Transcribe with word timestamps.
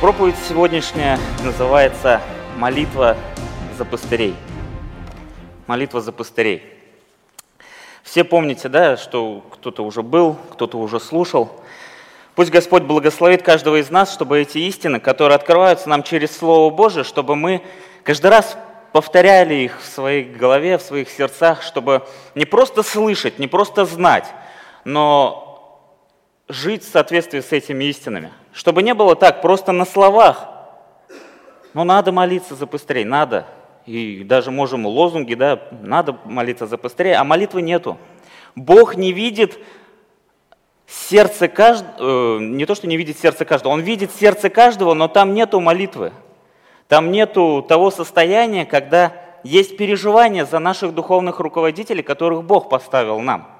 Проповедь 0.00 0.36
сегодняшняя 0.48 1.18
называется 1.44 2.22
«Молитва 2.56 3.18
за 3.76 3.84
пастырей». 3.84 4.34
Молитва 5.66 6.00
за 6.00 6.10
пастырей. 6.10 6.62
Все 8.02 8.24
помните, 8.24 8.70
да, 8.70 8.96
что 8.96 9.44
кто-то 9.52 9.84
уже 9.84 10.02
был, 10.02 10.38
кто-то 10.52 10.78
уже 10.78 11.00
слушал. 11.00 11.50
Пусть 12.34 12.50
Господь 12.50 12.84
благословит 12.84 13.42
каждого 13.42 13.76
из 13.76 13.90
нас, 13.90 14.10
чтобы 14.10 14.40
эти 14.40 14.56
истины, 14.56 15.00
которые 15.00 15.36
открываются 15.36 15.90
нам 15.90 16.02
через 16.02 16.34
Слово 16.34 16.74
Божие, 16.74 17.04
чтобы 17.04 17.36
мы 17.36 17.62
каждый 18.02 18.30
раз 18.30 18.56
повторяли 18.92 19.52
их 19.52 19.82
в 19.82 19.84
своей 19.84 20.24
голове, 20.24 20.78
в 20.78 20.82
своих 20.82 21.10
сердцах, 21.10 21.60
чтобы 21.60 22.06
не 22.34 22.46
просто 22.46 22.82
слышать, 22.82 23.38
не 23.38 23.48
просто 23.48 23.84
знать, 23.84 24.24
но 24.84 25.49
жить 26.50 26.84
в 26.84 26.90
соответствии 26.90 27.40
с 27.40 27.52
этими 27.52 27.84
истинами. 27.84 28.32
Чтобы 28.52 28.82
не 28.82 28.94
было 28.94 29.16
так, 29.16 29.42
просто 29.42 29.72
на 29.72 29.84
словах. 29.84 30.48
Но 31.74 31.84
надо 31.84 32.12
молиться 32.12 32.54
за 32.54 32.66
пастырей, 32.66 33.04
надо. 33.04 33.46
И 33.86 34.24
даже 34.24 34.50
можем 34.50 34.86
лозунги, 34.86 35.34
да, 35.34 35.60
надо 35.82 36.18
молиться 36.24 36.66
за 36.66 36.76
пастырей, 36.76 37.14
а 37.14 37.24
молитвы 37.24 37.62
нету. 37.62 37.96
Бог 38.54 38.96
не 38.96 39.12
видит 39.12 39.58
сердце 40.86 41.48
каждого, 41.48 41.94
э, 41.98 42.38
не 42.40 42.66
то, 42.66 42.74
что 42.74 42.86
не 42.86 42.96
видит 42.96 43.18
сердце 43.18 43.44
каждого, 43.44 43.72
Он 43.72 43.80
видит 43.80 44.10
сердце 44.12 44.50
каждого, 44.50 44.94
но 44.94 45.08
там 45.08 45.34
нету 45.34 45.60
молитвы. 45.60 46.12
Там 46.88 47.12
нету 47.12 47.64
того 47.66 47.90
состояния, 47.92 48.66
когда 48.66 49.12
есть 49.44 49.76
переживание 49.76 50.44
за 50.44 50.58
наших 50.58 50.92
духовных 50.92 51.38
руководителей, 51.38 52.02
которых 52.02 52.42
Бог 52.42 52.68
поставил 52.68 53.20
нам. 53.20 53.59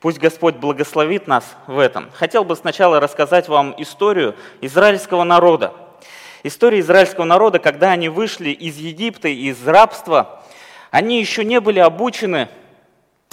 Пусть 0.00 0.18
Господь 0.18 0.56
благословит 0.56 1.26
нас 1.26 1.56
в 1.66 1.78
этом. 1.78 2.08
Хотел 2.12 2.44
бы 2.44 2.54
сначала 2.54 3.00
рассказать 3.00 3.48
вам 3.48 3.74
историю 3.78 4.36
израильского 4.60 5.24
народа. 5.24 5.74
История 6.44 6.78
израильского 6.78 7.24
народа, 7.24 7.58
когда 7.58 7.90
они 7.90 8.08
вышли 8.08 8.50
из 8.50 8.76
Египта, 8.76 9.26
из 9.26 9.66
рабства, 9.66 10.44
они 10.92 11.18
еще 11.18 11.44
не 11.44 11.60
были 11.60 11.80
обучены 11.80 12.48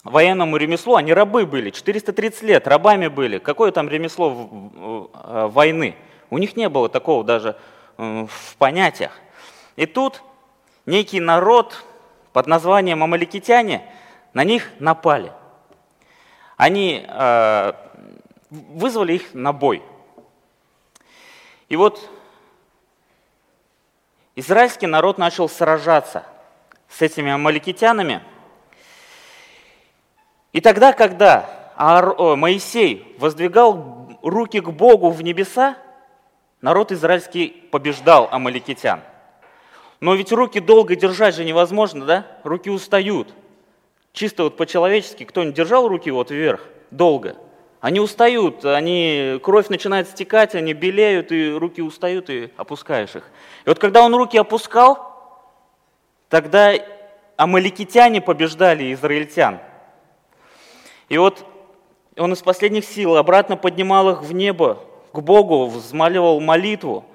военному 0.03 0.57
ремеслу, 0.57 0.95
они 0.95 1.13
рабы 1.13 1.45
были, 1.45 1.69
430 1.69 2.41
лет 2.41 2.67
рабами 2.67 3.07
были. 3.07 3.38
Какое 3.38 3.72
там 3.72 3.88
ремесло 3.88 5.09
э, 5.23 5.47
войны? 5.52 5.95
У 6.31 6.39
них 6.39 6.55
не 6.55 6.67
было 6.67 6.89
такого 6.89 7.23
даже 7.23 7.55
в 7.97 8.57
понятиях. 8.57 9.11
И 9.75 9.85
тут 9.85 10.23
некий 10.88 11.19
народ 11.19 11.83
под 12.33 12.47
названием 12.47 13.03
Амаликитяне 13.03 13.83
на 14.33 14.44
них 14.44 14.72
напали– 14.79 15.31
они 16.58 17.06
э, 17.08 17.73
вызвали 18.50 19.14
их 19.14 19.34
на 19.34 19.52
бой. 19.53 19.84
И 21.67 21.75
вот 21.75 22.09
израильский 24.36 24.88
народ 24.88 25.17
начал 25.17 25.50
сражаться 25.50 26.25
с 26.88 27.02
этими 27.02 27.31
амаликитянами. 27.31 28.22
И 30.53 30.62
тогда, 30.62 30.94
когда 30.94 31.73
Моисей 31.78 33.16
воздвигал 33.19 34.17
руки 34.22 34.62
к 34.62 34.69
Богу 34.69 35.09
в 35.09 35.22
небеса, 35.22 35.78
народ 36.62 36.92
израильский 36.92 37.47
побеждал 37.72 38.30
амаликитян. 38.31 39.02
Но 40.00 40.14
ведь 40.16 40.31
руки 40.31 40.59
долго 40.59 40.95
держать 40.95 41.36
же 41.36 41.44
невозможно, 41.44 42.06
да? 42.06 42.28
Руки 42.44 42.69
устают– 42.69 43.34
чисто 44.16 44.44
вот 44.44 44.58
по-человечески, 44.58 45.25
кто-нибудь 45.25 45.55
держал 45.55 45.88
руки 45.88 46.09
вот 46.09 46.31
вверх 46.31 46.61
долго? 46.89 47.35
Они 47.81 47.99
устают, 47.99 48.66
они, 48.66 49.40
кровь 49.44 49.69
начинает 49.69 50.09
стекать, 50.09 50.56
они 50.56 50.73
белеют, 50.73 51.31
и 51.31 51.51
руки 51.51 51.84
устают, 51.84 52.31
и 52.31 52.50
опускаешь 52.57 53.16
их. 53.16 53.23
И 53.66 53.69
вот 53.69 53.78
когда 53.78 54.03
он 54.03 54.16
руки 54.16 54.40
опускал, 54.40 55.44
тогда 56.29 56.73
амаликитяне 57.38 58.22
побеждали 58.22 58.91
израильтян. 58.94 59.59
И 61.09 61.19
вот 61.19 61.45
он 62.17 62.34
из 62.34 62.41
последних 62.41 62.85
сил 62.85 63.17
обратно 63.17 63.57
поднимал 63.57 64.09
их 64.09 64.23
в 64.23 64.34
небо, 64.34 64.79
к 65.11 65.19
Богу, 65.19 65.67
взмаливал 65.67 66.40
молитву, 66.40 67.06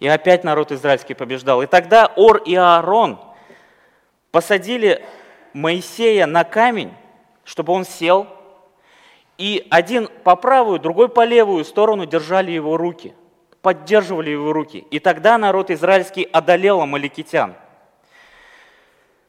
и 0.00 0.08
опять 0.08 0.42
народ 0.42 0.72
израильский 0.72 1.14
побеждал. 1.14 1.62
И 1.62 1.66
тогда 1.66 2.12
Ор 2.16 2.38
и 2.38 2.54
Аарон 2.54 3.20
посадили 4.32 5.04
Моисея 5.56 6.26
на 6.26 6.44
камень, 6.44 6.92
чтобы 7.42 7.72
он 7.72 7.86
сел, 7.86 8.26
и 9.38 9.66
один 9.70 10.06
по 10.22 10.36
правую, 10.36 10.78
другой 10.78 11.08
по 11.08 11.24
левую 11.24 11.64
сторону 11.64 12.04
держали 12.04 12.50
его 12.50 12.76
руки, 12.76 13.14
поддерживали 13.62 14.28
его 14.28 14.52
руки. 14.52 14.86
И 14.90 14.98
тогда 14.98 15.38
народ 15.38 15.70
израильский 15.70 16.24
одолел 16.24 16.82
амаликитян. 16.82 17.54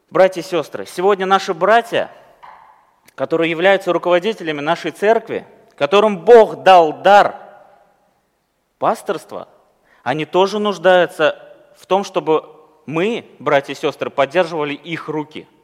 Братья 0.09 0.41
и 0.41 0.43
сестры, 0.43 0.85
сегодня 0.85 1.25
наши 1.25 1.53
братья, 1.53 2.11
которые 3.15 3.49
являются 3.49 3.93
руководителями 3.93 4.59
нашей 4.59 4.91
церкви, 4.91 5.47
которым 5.77 6.25
Бог 6.25 6.61
дал 6.61 6.91
дар 6.91 7.35
пасторства, 8.79 9.47
они 10.03 10.25
тоже 10.25 10.59
нуждаются 10.59 11.41
в 11.77 11.85
том, 11.85 12.03
чтобы 12.03 12.43
мы, 12.85 13.25
братья 13.39 13.71
и 13.71 13.77
сестры, 13.77 14.09
поддерживали 14.09 14.73
их 14.73 15.07
руки– 15.07 15.47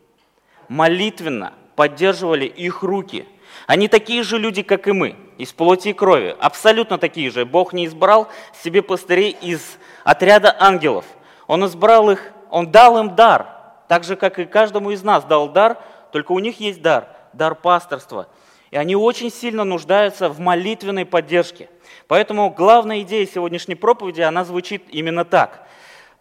молитвенно 0.67 1.53
поддерживали 1.75 2.45
их 2.45 2.83
руки. 2.83 3.27
Они 3.67 3.87
такие 3.87 4.23
же 4.23 4.37
люди, 4.37 4.63
как 4.63 4.87
и 4.87 4.91
мы, 4.91 5.15
из 5.37 5.53
плоти 5.53 5.89
и 5.89 5.93
крови, 5.93 6.35
абсолютно 6.39 6.97
такие 6.97 7.29
же. 7.31 7.45
Бог 7.45 7.73
не 7.73 7.85
избрал 7.85 8.27
себе 8.63 8.81
пастырей 8.81 9.35
из 9.41 9.77
отряда 10.03 10.55
ангелов. 10.59 11.05
Он 11.47 11.65
избрал 11.65 12.09
их, 12.09 12.31
Он 12.49 12.71
дал 12.71 12.99
им 12.99 13.15
дар, 13.15 13.47
так 13.87 14.03
же, 14.03 14.15
как 14.15 14.39
и 14.39 14.45
каждому 14.45 14.91
из 14.91 15.03
нас 15.03 15.23
дал 15.23 15.49
дар, 15.49 15.77
только 16.11 16.31
у 16.31 16.39
них 16.39 16.59
есть 16.59 16.81
дар, 16.81 17.07
дар 17.33 17.55
пасторства. 17.55 18.27
И 18.71 18.75
они 18.75 18.95
очень 18.95 19.31
сильно 19.31 19.63
нуждаются 19.63 20.29
в 20.29 20.39
молитвенной 20.39 21.05
поддержке. 21.05 21.69
Поэтому 22.07 22.49
главная 22.49 23.01
идея 23.01 23.25
сегодняшней 23.27 23.75
проповеди, 23.75 24.21
она 24.21 24.45
звучит 24.45 24.83
именно 24.89 25.25
так. 25.25 25.67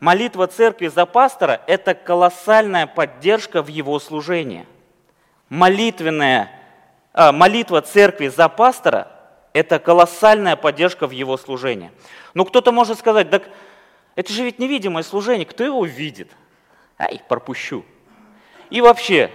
Молитва 0.02 0.48
церкви 0.48 0.88
за 0.88 1.06
пастора– 1.06 1.60
это 1.68 1.94
колоссальная 1.94 2.88
поддержка 2.88 3.62
в 3.62 3.68
его 3.68 4.00
служении. 4.00 4.66
Молитвенная, 5.48 6.50
а, 7.12 7.30
молитва 7.30 7.82
церкви 7.82 8.26
за 8.26 8.48
пастора– 8.48 9.12
это 9.52 9.78
колоссальная 9.78 10.56
поддержка 10.56 11.06
в 11.06 11.12
его 11.12 11.36
служении. 11.36 11.92
Но 12.34 12.44
кто-то 12.44 12.72
может 12.72 12.98
сказать, 12.98 13.30
так 13.30 13.48
это 14.16 14.32
же 14.32 14.42
ведь 14.42 14.58
невидимое 14.58 15.04
служение, 15.04 15.46
кто 15.46 15.62
его 15.62 15.84
видит? 15.84 16.32
Ай, 16.98 17.22
пропущу. 17.28 17.84
И 18.70 18.80
вообще, 18.80 19.30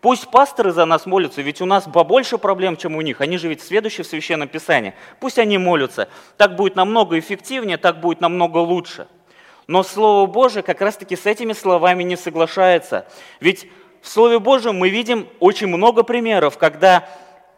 Пусть 0.00 0.30
пасторы 0.30 0.72
за 0.72 0.86
нас 0.86 1.04
молятся, 1.04 1.42
ведь 1.42 1.60
у 1.60 1.66
нас 1.66 1.84
побольше 1.84 2.38
проблем, 2.38 2.76
чем 2.76 2.96
у 2.96 3.02
них. 3.02 3.20
Они 3.20 3.36
же 3.36 3.48
ведь 3.48 3.60
следующие 3.60 4.04
в 4.04 4.06
Священном 4.06 4.48
Писании. 4.48 4.94
Пусть 5.20 5.38
они 5.38 5.58
молятся. 5.58 6.08
Так 6.36 6.54
будет 6.54 6.76
намного 6.76 7.18
эффективнее, 7.18 7.76
так 7.76 8.00
будет 8.00 8.20
намного 8.20 8.58
лучше. 8.58 9.08
Но 9.66 9.82
Слово 9.82 10.26
Божие 10.26 10.62
как 10.62 10.80
раз-таки 10.80 11.16
с 11.16 11.26
этими 11.26 11.52
словами 11.52 12.02
не 12.04 12.16
соглашается. 12.16 13.06
Ведь 13.40 13.68
в 14.00 14.08
Слове 14.08 14.38
Божьем 14.38 14.76
мы 14.76 14.88
видим 14.90 15.28
очень 15.40 15.66
много 15.66 16.04
примеров, 16.04 16.56
когда 16.56 17.08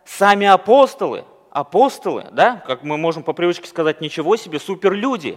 сами 0.06 0.46
апостолы, 0.46 1.24
апостолы, 1.50 2.26
да, 2.32 2.62
как 2.66 2.82
мы 2.82 2.96
можем 2.96 3.22
по 3.22 3.34
привычке 3.34 3.68
сказать, 3.68 4.00
ничего 4.00 4.36
себе, 4.36 4.58
суперлюди. 4.58 5.36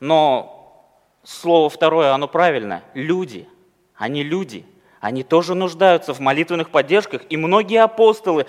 Но 0.00 0.84
слово 1.22 1.70
второе, 1.70 2.12
оно 2.12 2.26
правильное. 2.26 2.82
Люди. 2.94 3.48
Они 3.94 4.24
люди. 4.24 4.66
Они 5.00 5.22
тоже 5.22 5.54
нуждаются 5.54 6.12
в 6.12 6.18
молитвенных 6.18 6.70
поддержках. 6.70 7.22
И 7.30 7.36
многие 7.36 7.82
апостолы 7.82 8.46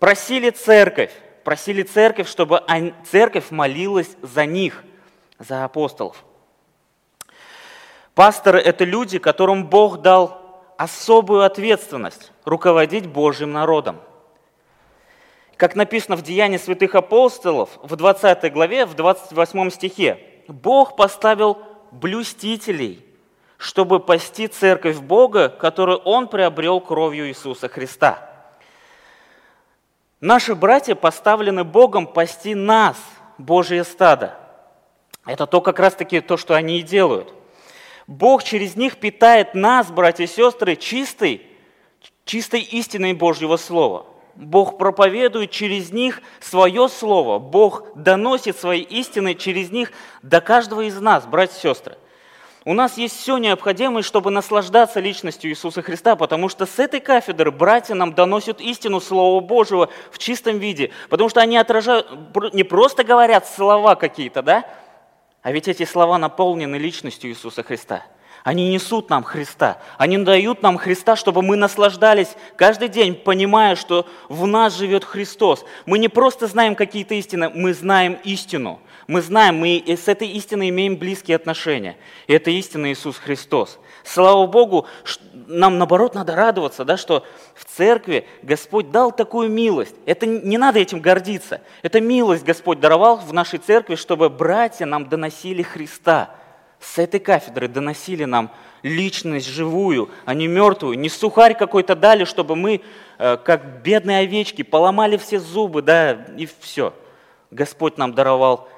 просили 0.00 0.50
церковь, 0.50 1.12
просили 1.44 1.84
церковь, 1.84 2.28
чтобы 2.28 2.62
церковь 3.08 3.52
молилась 3.52 4.16
за 4.22 4.44
них– 4.44 4.82
за 5.42 5.64
апостолов. 5.64 6.24
Пасторы– 8.14 8.60
это 8.60 8.84
люди, 8.84 9.18
которым 9.18 9.66
Бог 9.66 10.02
дал 10.02 10.64
особую 10.76 11.42
ответственность 11.42 12.32
руководить 12.44 13.06
Божьим 13.06 13.52
народом. 13.52 14.00
Как 15.56 15.76
написано 15.76 16.16
в 16.16 16.22
Деянии 16.22 16.56
святых 16.56 16.94
апостолов 16.94 17.70
в 17.82 17.94
20 17.96 18.52
главе, 18.52 18.84
в 18.84 18.94
28 18.94 19.70
стихе, 19.70 20.18
Бог 20.48 20.96
поставил 20.96 21.58
блюстителей, 21.92 23.06
чтобы 23.58 24.00
пасти 24.00 24.48
церковь 24.48 24.98
Бога, 24.98 25.48
которую 25.48 25.98
Он 25.98 26.26
приобрел 26.26 26.80
кровью 26.80 27.28
Иисуса 27.28 27.68
Христа. 27.68 28.28
Наши 30.20 30.54
братья 30.54 30.94
поставлены 30.94 31.64
Богом 31.64 32.06
пасти 32.06 32.54
нас, 32.54 32.96
Божье 33.38 33.84
стадо. 33.84 34.41
Это 35.24 35.46
то 35.46 35.60
как 35.60 35.78
раз-таки 35.78 36.20
то, 36.20 36.36
что 36.36 36.54
они 36.54 36.80
и 36.80 36.82
делают. 36.82 37.32
Бог 38.06 38.42
через 38.42 38.74
них 38.76 38.96
питает 38.96 39.54
нас, 39.54 39.90
братья 39.90 40.24
и 40.24 40.26
сестры, 40.26 40.76
чистой, 40.76 41.42
чистой 42.24 42.60
истиной 42.60 43.12
Божьего 43.12 43.56
Слова. 43.56 44.06
Бог 44.34 44.78
проповедует 44.78 45.50
через 45.50 45.92
них 45.92 46.20
свое 46.40 46.88
слово. 46.88 47.38
Бог 47.38 47.84
доносит 47.94 48.56
свои 48.56 48.80
истины 48.80 49.34
через 49.34 49.70
них 49.70 49.92
до 50.22 50.40
каждого 50.40 50.80
из 50.82 50.98
нас, 51.00 51.26
братья 51.26 51.56
и 51.58 51.60
сестры. 51.60 51.96
У 52.64 52.74
нас 52.74 52.96
есть 52.96 53.18
все 53.18 53.38
необходимое, 53.38 54.02
чтобы 54.02 54.30
наслаждаться 54.30 55.00
личностью 55.00 55.50
Иисуса 55.50 55.82
Христа, 55.82 56.14
потому 56.14 56.48
что 56.48 56.64
с 56.64 56.78
этой 56.78 57.00
кафедры 57.00 57.50
братья 57.50 57.94
нам 57.94 58.14
доносят 58.14 58.60
истину 58.60 59.00
Слова 59.00 59.40
Божьего 59.40 59.88
в 60.12 60.18
чистом 60.18 60.58
виде, 60.58 60.90
потому 61.10 61.28
что 61.28 61.40
они 61.40 61.56
отражают, 61.56 62.08
не 62.52 62.62
просто 62.62 63.02
говорят 63.02 63.48
слова 63.48 63.96
какие-то, 63.96 64.42
да, 64.42 64.64
а 65.42 65.52
ведь 65.52 65.68
эти 65.68 65.84
слова 65.84 66.18
наполнены 66.18 66.76
личностью 66.76 67.30
Иисуса 67.30 67.62
Христа– 67.62 68.06
они 68.44 68.70
несут 68.70 69.08
нам 69.08 69.22
Христа. 69.22 69.78
Они 69.98 70.18
дают 70.18 70.62
нам 70.62 70.76
Христа, 70.76 71.14
чтобы 71.14 71.42
мы 71.42 71.56
наслаждались 71.56 72.34
каждый 72.56 72.88
день, 72.88 73.14
понимая, 73.14 73.76
что 73.76 74.06
в 74.28 74.46
нас 74.46 74.76
живет 74.76 75.04
Христос. 75.04 75.64
Мы 75.86 75.98
не 75.98 76.08
просто 76.08 76.48
знаем 76.48 76.74
какие-то 76.74 77.14
истины, 77.14 77.50
мы 77.50 77.72
знаем 77.72 78.18
истину. 78.24 78.80
Мы 79.06 79.20
знаем, 79.20 79.56
мы 79.56 79.82
с 79.86 80.08
этой 80.08 80.28
истиной 80.28 80.68
имеем 80.68 80.96
близкие 80.96 81.36
отношения. 81.36 81.96
И 82.26 82.32
это 82.32 82.50
истина 82.50 82.92
Иисус 82.92 83.16
Христос. 83.16 83.78
Слава 84.04 84.46
Богу, 84.46 84.86
нам 85.46 85.78
наоборот 85.78 86.14
надо 86.14 86.34
радоваться, 86.34 86.84
да, 86.84 86.96
что 86.96 87.24
в 87.54 87.64
церкви 87.64 88.26
Господь 88.42 88.90
дал 88.90 89.12
такую 89.12 89.48
милость. 89.50 89.94
Это 90.06 90.26
не 90.26 90.58
надо 90.58 90.78
этим 90.78 91.00
гордиться. 91.00 91.60
Это 91.82 92.00
милость 92.00 92.44
Господь 92.44 92.80
даровал 92.80 93.16
в 93.16 93.32
нашей 93.32 93.58
церкви, 93.58 93.96
чтобы 93.96 94.30
братья 94.30 94.86
нам 94.86 95.08
доносили 95.08 95.62
Христа– 95.62 96.34
с 96.82 96.98
этой 96.98 97.20
кафедры 97.20 97.68
доносили 97.68 98.24
нам 98.24 98.50
личность 98.82 99.46
живую, 99.46 100.10
а 100.24 100.34
не 100.34 100.48
мертвую. 100.48 100.98
Не 100.98 101.08
сухарь 101.08 101.54
какой-то 101.54 101.94
дали, 101.94 102.24
чтобы 102.24 102.56
мы, 102.56 102.82
э, 103.18 103.36
как 103.36 103.82
бедные 103.82 104.18
овечки, 104.18 104.62
поломали 104.62 105.16
все 105.16 105.38
зубы, 105.38 105.80
да, 105.80 106.12
и 106.36 106.48
все. 106.60 106.92
Господь 107.52 107.98
нам 107.98 108.14
даровал 108.14 108.68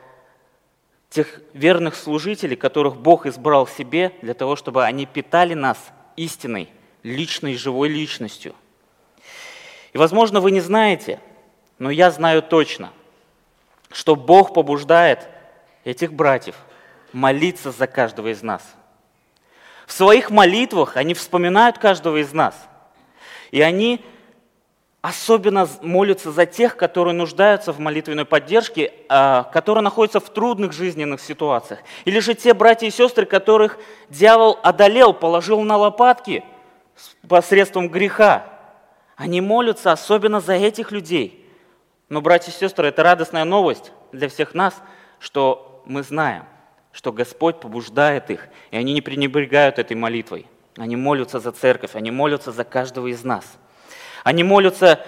тех 1.15 1.41
верных 1.53 1.95
служителей, 1.95 2.57
которых 2.57 2.97
Бог 2.97 3.27
избрал 3.27 3.67
себе 3.67 4.13
для 4.21 4.35
того, 4.35 4.57
чтобы 4.57 4.85
они 4.85 5.07
питали 5.07 5.55
нас 5.55 5.79
истиной, 6.17 6.69
личной, 7.03 7.57
живой 7.57 7.89
личностью. 7.89 8.55
И, 9.93 9.99
возможно, 9.99 10.41
вы 10.41 10.51
не 10.51 10.61
знаете, 10.61 11.21
но 11.79 11.91
я 11.91 12.11
знаю 12.11 12.43
точно, 12.43 12.93
что 13.93 14.17
Бог 14.17 14.53
побуждает 14.53 15.29
этих 15.85 16.13
братьев– 16.13 16.57
молиться 17.15 17.71
за 17.71 17.87
каждого 17.87 18.29
из 18.29 18.43
нас. 18.43 18.75
В 19.87 19.93
своих 19.93 20.31
молитвах 20.31 20.97
они 20.97 21.15
вспоминают 21.15 21.79
каждого 21.79 22.21
из 22.21 22.33
нас. 22.33 22.55
И 23.53 23.61
они 23.61 24.05
особенно 25.05 25.69
молятся 25.83 26.33
за 26.33 26.47
тех, 26.47 26.79
которые 26.79 27.13
нуждаются 27.13 27.75
в 27.75 27.79
молитвенной 27.79 28.25
поддержке, 28.25 28.91
а, 29.11 29.43
которые 29.53 29.85
находятся 29.85 30.19
в 30.19 30.31
трудных 30.31 30.73
жизненных 30.73 31.21
ситуациях. 31.21 31.81
Или 32.07 32.21
же 32.21 32.33
те 32.33 32.55
братья 32.55 32.87
и 32.87 32.91
сестры, 32.91 33.27
которых 33.27 33.79
дьявол 34.09 34.59
одолел, 34.63 35.13
положил 35.13 35.61
на 35.61 35.77
лопатки 35.77 36.43
посредством 37.29 37.91
греха. 37.91 38.47
Они 39.15 39.43
молятся 39.43 39.93
особенно 39.93 40.41
за 40.41 40.55
этих 40.55 40.91
людей. 40.91 41.47
Но, 42.09 42.23
братья 42.23 42.51
и 42.51 42.55
сестры, 42.55 42.89
это 42.89 43.03
радостная 43.03 43.45
новость 43.45 43.93
для 44.11 44.31
всех 44.31 44.55
нас, 44.55 44.75
что 45.19 45.83
мы 45.85 46.03
знаем, 46.03 46.45
что 46.93 47.13
Господь 47.13 47.61
побуждает 47.61 48.31
их, 48.31 48.49
и 48.71 48.79
они 48.79 48.95
не 48.95 49.03
пренебрегают 49.03 49.79
этой 49.79 49.99
молитвой. 49.99 50.47
Они 50.79 50.97
молятся 50.97 51.41
за 51.41 51.53
церковь, 51.53 51.95
они 51.95 52.11
молятся 52.11 52.53
за 52.53 52.65
каждого 52.65 53.09
из 53.09 53.23
нас. 53.23 53.59
Они 54.25 54.43
молятся 54.43 55.05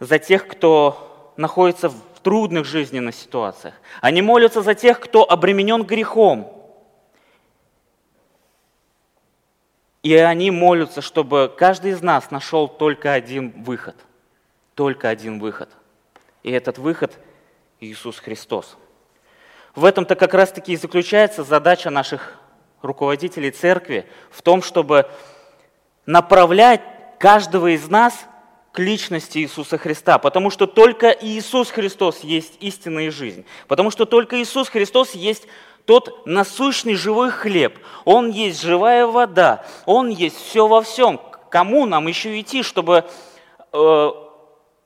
за 0.00 0.18
тех, 0.18 0.46
кто 0.46 1.34
находится 1.36 1.88
в 1.90 2.20
трудных 2.22 2.64
жизненных 2.64 3.14
ситуациях. 3.14 3.74
Они 4.00 4.22
молятся 4.22 4.62
за 4.62 4.74
тех, 4.74 5.00
кто 5.00 5.28
обременен 5.28 5.82
грехом. 5.82 6.50
И 10.04 10.14
они 10.14 10.50
молятся, 10.50 11.02
чтобы 11.02 11.52
каждый 11.54 11.90
из 11.90 12.02
нас 12.02 12.30
нашел 12.30 12.68
только 12.68 13.12
один 13.12 13.50
выход. 13.62 13.96
Только 14.74 15.08
один 15.08 15.40
выход. 15.40 15.68
И 16.42 16.50
этот 16.50 16.78
выход– 16.78 17.18
Иисус 17.80 18.20
Христос. 18.20 18.76
В 19.74 19.84
этом-то 19.84 20.14
как 20.14 20.34
раз-таки 20.34 20.72
и 20.72 20.76
заключается 20.76 21.42
задача 21.42 21.90
наших 21.90 22.38
руководителей 22.80 23.50
церкви, 23.50 24.06
в 24.30 24.42
том, 24.42 24.62
чтобы 24.62 25.08
направлять 26.06 26.80
каждого 27.18 27.74
из 27.74 27.88
нас 27.88 28.26
к 28.72 28.78
личности 28.78 29.38
Иисуса 29.38 29.76
Христа, 29.76 30.18
потому 30.18 30.50
что 30.50 30.66
только 30.66 31.10
Иисус 31.10 31.70
Христос 31.70 32.20
есть 32.20 32.54
истинная 32.60 33.10
жизнь, 33.10 33.44
потому 33.68 33.90
что 33.90 34.06
только 34.06 34.42
Иисус 34.42 34.68
Христос 34.68 35.12
есть 35.14 35.46
тот 35.84 36.26
насущный 36.26 36.94
живой 36.94 37.30
хлеб, 37.30 37.78
Он 38.04 38.30
есть 38.30 38.62
живая 38.62 39.06
вода, 39.06 39.64
Он 39.84 40.08
есть 40.08 40.36
все 40.36 40.66
во 40.66 40.80
всем. 40.82 41.20
Кому 41.50 41.84
нам 41.84 42.06
еще 42.06 42.40
идти, 42.40 42.62
чтобы 42.62 43.04
э, 43.72 44.10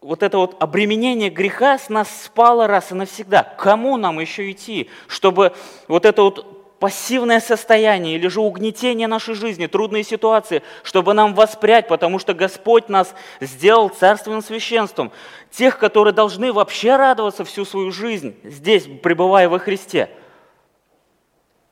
вот 0.01 0.23
это 0.23 0.39
вот 0.39 0.57
обременение 0.61 1.31
греха 1.31 1.79
с 1.79 1.89
нас 1.89 2.09
спало 2.25 2.67
раз 2.67 2.91
и 2.91 2.95
навсегда. 2.95 3.43
Кому 3.43 3.97
нам 3.97 4.19
еще 4.19 4.51
идти, 4.51 4.91
чтобы 5.07 5.53
вот 5.87 6.07
это 6.07 6.23
вот 6.23 6.56
пассивное 6.79 7.41
состояние 7.41 8.17
или 8.17 8.29
же 8.29 8.41
угнетение 8.41 9.09
нашей 9.09 9.35
жизни, 9.35 9.67
трудные 9.67 10.05
ситуации, 10.05 10.63
чтобы 10.83 11.15
нам 11.15 11.35
воспрять, 11.35 11.89
потому 11.89 12.19
что 12.19 12.35
Господь 12.35 12.89
нас 12.89 13.15
сделал 13.41 13.89
царственным 13.89 14.43
священством. 14.43 15.11
Тех, 15.51 15.79
которые 15.79 16.13
должны 16.13 16.53
вообще 16.53 16.97
радоваться 16.97 17.45
всю 17.45 17.65
свою 17.65 17.93
жизнь 17.93 18.37
здесь, 18.45 18.85
пребывая 19.03 19.49
во 19.49 19.59
Христе. 19.59 20.11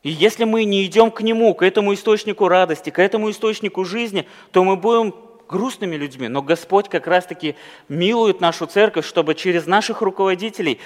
И 0.01 0.09
если 0.09 0.43
мы 0.43 0.65
не 0.65 0.85
идем 0.85 1.11
к 1.11 1.21
Нему, 1.21 1.53
к 1.53 1.63
этому 1.63 1.93
источнику 1.93 2.47
радости, 2.47 2.89
к 2.89 2.99
этому 2.99 3.29
источнику 3.29 3.85
жизни, 3.85 4.27
то 4.51 4.63
мы 4.63 4.75
будем 4.75 5.13
грустными 5.47 5.95
людьми, 5.95 6.27
но 6.27 6.41
Господь 6.41 6.89
как 6.89 7.05
раз-таки 7.05 7.55
милует 7.87 8.41
нашу 8.41 8.65
церковь, 8.65 9.05
чтобы 9.05 9.35
через 9.35 9.67
наших 9.67 10.01
руководителей 10.01 10.79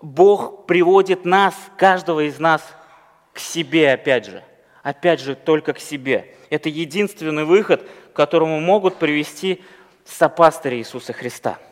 Бог 0.00 0.66
приводит 0.66 1.24
нас, 1.24 1.54
каждого 1.76 2.26
из 2.26 2.38
нас, 2.38 2.62
к 3.38 3.40
себе 3.40 3.92
опять 3.92 4.26
же. 4.26 4.42
Опять 4.82 5.20
же, 5.20 5.34
только 5.34 5.72
к 5.72 5.80
себе. 5.80 6.34
Это 6.50 6.68
единственный 6.68 7.44
выход, 7.44 7.86
к 8.12 8.16
которому 8.16 8.60
могут 8.60 8.96
привести 8.96 9.62
сопастыри 10.04 10.76
Иисуса 10.76 11.12
Христа– 11.12 11.58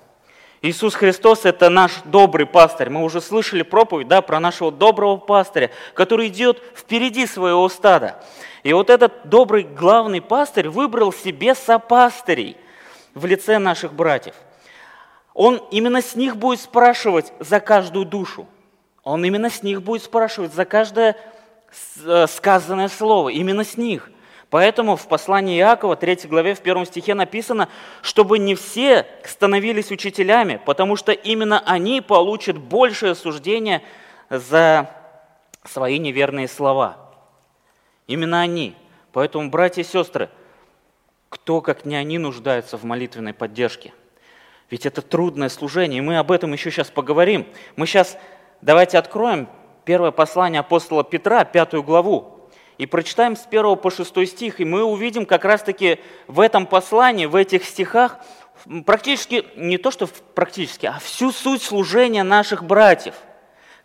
Иисус 0.62 0.94
Христос– 0.94 1.40
это 1.44 1.68
наш 1.68 2.00
добрый 2.04 2.46
пастырь. 2.46 2.88
Мы 2.88 3.04
уже 3.04 3.20
слышали 3.20 3.62
проповедь 3.62 4.08
да, 4.08 4.22
про 4.22 4.40
нашего 4.40 4.72
доброго 4.72 5.16
пастыря, 5.16 5.70
который 5.94 6.28
идет 6.28 6.62
впереди 6.74 7.26
своего 7.26 7.68
стада. 7.68 8.16
И 8.62 8.72
вот 8.72 8.90
этот 8.90 9.28
добрый 9.28 9.64
главный 9.64 10.22
пастырь 10.22 10.68
выбрал 10.68 11.12
себе 11.12 11.54
сопастырей 11.54 12.56
в 13.14 13.26
лице 13.26 13.58
наших 13.58 13.92
братьев. 13.92 14.34
Он 15.34 15.62
именно 15.70 16.00
с 16.00 16.16
них 16.16 16.36
будет 16.36 16.60
спрашивать 16.60 17.32
за 17.38 17.60
каждую 17.60 18.06
душу. 18.06 18.46
Он 19.04 19.24
именно 19.24 19.50
с 19.50 19.62
них 19.62 19.82
будет 19.82 20.02
спрашивать 20.02 20.54
за 20.54 20.64
каждое 20.64 21.16
сказанное 21.70 22.88
слово. 22.88 23.30
Именно 23.30 23.64
с 23.64 23.76
них. 23.76 24.10
Поэтому 24.50 24.96
в 24.96 25.08
послании 25.08 25.58
Иакова, 25.58 25.96
3 25.96 26.20
главе, 26.24 26.54
в 26.54 26.60
первом 26.60 26.86
стихе 26.86 27.14
написано, 27.14 27.68
чтобы 28.00 28.38
не 28.38 28.54
все 28.54 29.06
становились 29.24 29.90
учителями, 29.90 30.60
потому 30.64 30.96
что 30.96 31.12
именно 31.12 31.60
они 31.66 32.00
получат 32.00 32.56
большее 32.56 33.14
суждение 33.14 33.82
за 34.30 34.90
свои 35.64 35.98
неверные 35.98 36.46
слова. 36.46 36.96
Именно 38.06 38.40
они. 38.40 38.76
Поэтому, 39.12 39.50
братья 39.50 39.82
и 39.82 39.84
сестры, 39.84 40.30
кто, 41.28 41.60
как 41.60 41.84
не 41.84 41.96
они, 41.96 42.18
нуждается 42.18 42.78
в 42.78 42.84
молитвенной 42.84 43.34
поддержке? 43.34 43.92
Ведь 44.70 44.86
это 44.86 45.02
трудное 45.02 45.48
служение, 45.48 45.98
и 45.98 46.02
мы 46.02 46.18
об 46.18 46.30
этом 46.30 46.52
еще 46.52 46.70
сейчас 46.70 46.90
поговорим. 46.90 47.46
Мы 47.74 47.86
сейчас 47.86 48.16
давайте 48.62 48.98
откроем 48.98 49.48
первое 49.86 50.10
послание 50.10 50.60
апостола 50.60 51.04
Петра, 51.04 51.44
пятую 51.44 51.82
главу 51.82 52.50
и 52.76 52.84
прочитаем 52.84 53.36
с 53.36 53.46
1 53.46 53.76
по 53.76 53.90
6 53.90 54.28
стих, 54.28 54.60
и 54.60 54.66
мы 54.66 54.82
увидим 54.82 55.24
как 55.24 55.46
раз-таки 55.46 56.00
в 56.26 56.40
этом 56.40 56.66
послании, 56.66 57.24
в 57.24 57.36
этих 57.36 57.64
стихах, 57.64 58.18
практически, 58.84 59.46
не 59.56 59.78
то 59.78 59.90
что 59.90 60.08
практически, 60.34 60.86
а 60.86 60.98
всю 60.98 61.32
суть 61.32 61.62
служения 61.62 62.24
наших 62.24 62.64
братьев, 62.64 63.14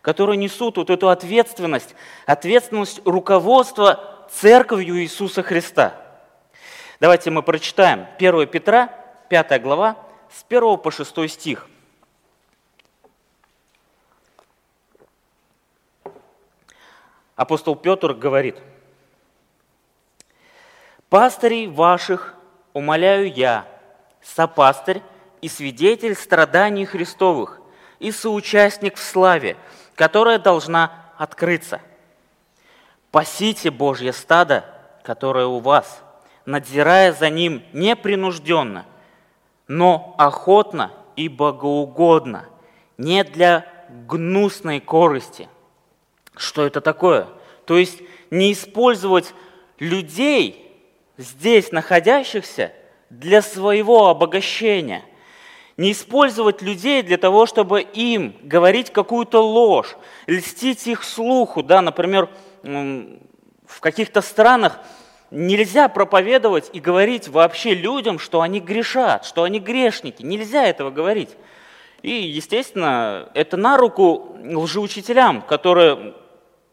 которые 0.02 0.36
несут 0.36 0.76
вот 0.76 0.90
эту 0.90 1.08
ответственность, 1.08 1.94
ответственность 2.26 3.00
руководства 3.06 4.26
церковью 4.30 5.00
Иисуса 5.00 5.42
Христа. 5.42 5.94
Давайте 7.00 7.30
мы 7.30 7.42
прочитаем 7.42 8.06
1 8.18 8.48
Петра, 8.48 8.88
5 9.30 9.62
глава, 9.62 9.96
с 10.30 10.44
1 10.48 10.78
по 10.78 10.90
6 10.90 11.30
стих. 11.30 11.68
Апостол 17.42 17.76
Петр 17.76 18.14
говорит– 18.14 18.56
Пастырей 21.12 21.66
ваших 21.66 22.36
умоляю 22.72 23.30
я, 23.30 23.66
сопастырь 24.22 25.02
и 25.42 25.48
свидетель 25.48 26.14
страданий 26.14 26.86
Христовых, 26.86 27.60
и 27.98 28.10
соучастник 28.10 28.96
в 28.96 29.02
славе, 29.02 29.58
которая 29.94 30.38
должна 30.38 31.12
открыться. 31.18 31.82
Пасите 33.10 33.70
Божье 33.70 34.14
стадо, 34.14 34.64
которое 35.02 35.44
у 35.44 35.58
вас, 35.58 36.00
надзирая 36.46 37.12
за 37.12 37.28
ним 37.28 37.62
непринужденно, 37.74 38.86
но 39.68 40.14
охотно 40.16 40.92
и 41.14 41.28
богоугодно, 41.28 42.46
не 42.96 43.22
для 43.22 43.66
гнусной 43.90 44.80
корысти. 44.80 45.46
Что 46.36 46.66
это 46.66 46.80
такое? 46.80 47.28
То 47.66 47.78
есть 47.78 48.02
не 48.30 48.52
использовать 48.52 49.34
людей, 49.78 50.72
здесь 51.16 51.72
находящихся, 51.72 52.72
для 53.10 53.42
своего 53.42 54.08
обогащения. 54.08 55.04
Не 55.76 55.92
использовать 55.92 56.62
людей 56.62 57.02
для 57.02 57.16
того, 57.16 57.46
чтобы 57.46 57.80
им 57.82 58.36
говорить 58.42 58.90
какую-то 58.90 59.42
ложь, 59.42 59.96
льстить 60.26 60.86
их 60.86 61.02
слуху. 61.02 61.62
Да, 61.62 61.82
например, 61.82 62.28
в 62.62 63.80
каких-то 63.80 64.22
странах 64.22 64.80
нельзя 65.30 65.88
проповедовать 65.88 66.70
и 66.72 66.80
говорить 66.80 67.28
вообще 67.28 67.74
людям, 67.74 68.18
что 68.18 68.42
они 68.42 68.60
грешат, 68.60 69.24
что 69.24 69.42
они 69.42 69.60
грешники. 69.60 70.22
Нельзя 70.22 70.66
этого 70.66 70.90
говорить. 70.90 71.30
И, 72.02 72.10
естественно, 72.10 73.30
это 73.34 73.56
на 73.56 73.76
руку 73.76 74.36
лжеучителям, 74.42 75.42
которые 75.42 76.14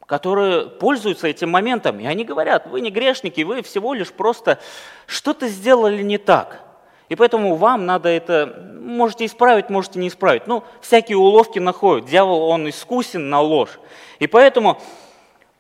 которые 0.10 0.66
пользуются 0.66 1.28
этим 1.28 1.52
моментом, 1.52 2.00
и 2.00 2.06
они 2.08 2.24
говорят, 2.24 2.66
вы 2.66 2.82
не 2.82 2.90
грешники, 2.90 3.42
вы 3.42 3.62
всего 3.62 3.94
лишь 3.94 4.12
просто 4.12 4.58
что-то 5.06 5.48
сделали 5.48 6.02
не 6.02 6.18
так. 6.18 6.62
И 7.10 7.16
поэтому 7.16 7.56
вам 7.56 7.86
надо 7.86 8.10
это, 8.10 8.76
можете 8.82 9.28
исправить, 9.28 9.70
можете 9.70 10.00
не 10.00 10.08
исправить. 10.08 10.48
Ну, 10.48 10.64
всякие 10.82 11.18
уловки 11.18 11.60
находят. 11.60 12.10
Дьявол, 12.10 12.50
он 12.50 12.68
искусен 12.68 13.30
на 13.30 13.40
ложь. 13.40 13.80
И 14.18 14.26
поэтому 14.26 14.82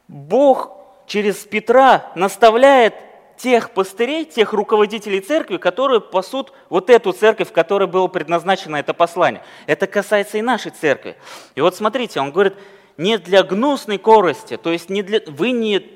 Бог 0.08 0.72
через 1.06 1.36
Петра 1.46 2.12
наставляет 2.16 2.96
тех 3.38 3.70
пастырей, 3.70 4.26
тех 4.26 4.52
руководителей 4.54 5.20
церкви, 5.22 5.58
которые 5.58 6.02
пасут 6.02 6.54
вот 6.70 6.90
эту 6.90 7.12
церковь, 7.12 7.52
которой 7.52 7.88
было 7.88 8.08
предназначено 8.08 8.78
это 8.78 8.96
послание. 8.96 9.44
Это 9.68 9.86
касается 9.86 10.40
и 10.40 10.42
нашей 10.42 10.72
церкви. 10.72 11.18
И 11.54 11.62
вот 11.62 11.76
смотрите, 11.76 12.20
он 12.20 12.32
говорит, 12.32 12.56
не 13.00 13.18
для 13.18 13.44
гнусной 13.44 13.98
корости, 13.98 14.58
то 14.58 14.72
есть 14.72 14.90
не 14.90 15.02
для, 15.04 15.22
вы 15.26 15.52
не, 15.52 15.90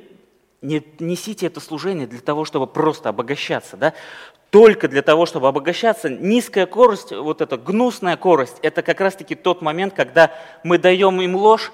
не 0.61 0.81
несите 0.99 1.47
это 1.47 1.59
служение 1.59 2.07
для 2.07 2.21
того, 2.21 2.45
чтобы 2.45 2.65
просто 2.65 3.09
обогащаться, 3.09 3.75
да? 3.75 3.93
только 4.51 4.87
для 4.87 5.01
того, 5.01 5.25
чтобы 5.25 5.49
обогащаться. 5.49 6.09
Низкая 6.09 6.65
корость, 6.65 7.11
вот 7.11 7.41
эта 7.41 7.57
гнусная 7.57 8.15
корость, 8.15 8.57
это 8.61 8.81
как 8.83 9.01
раз-таки 9.01 9.35
тот 9.35 9.61
момент, 9.61 9.93
когда 9.93 10.31
мы 10.63 10.77
даем 10.77 11.19
им 11.19 11.35
ложь, 11.35 11.73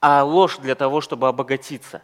а 0.00 0.22
ложь 0.22 0.58
для 0.58 0.76
того, 0.76 1.00
чтобы 1.00 1.26
обогатиться. 1.26 2.00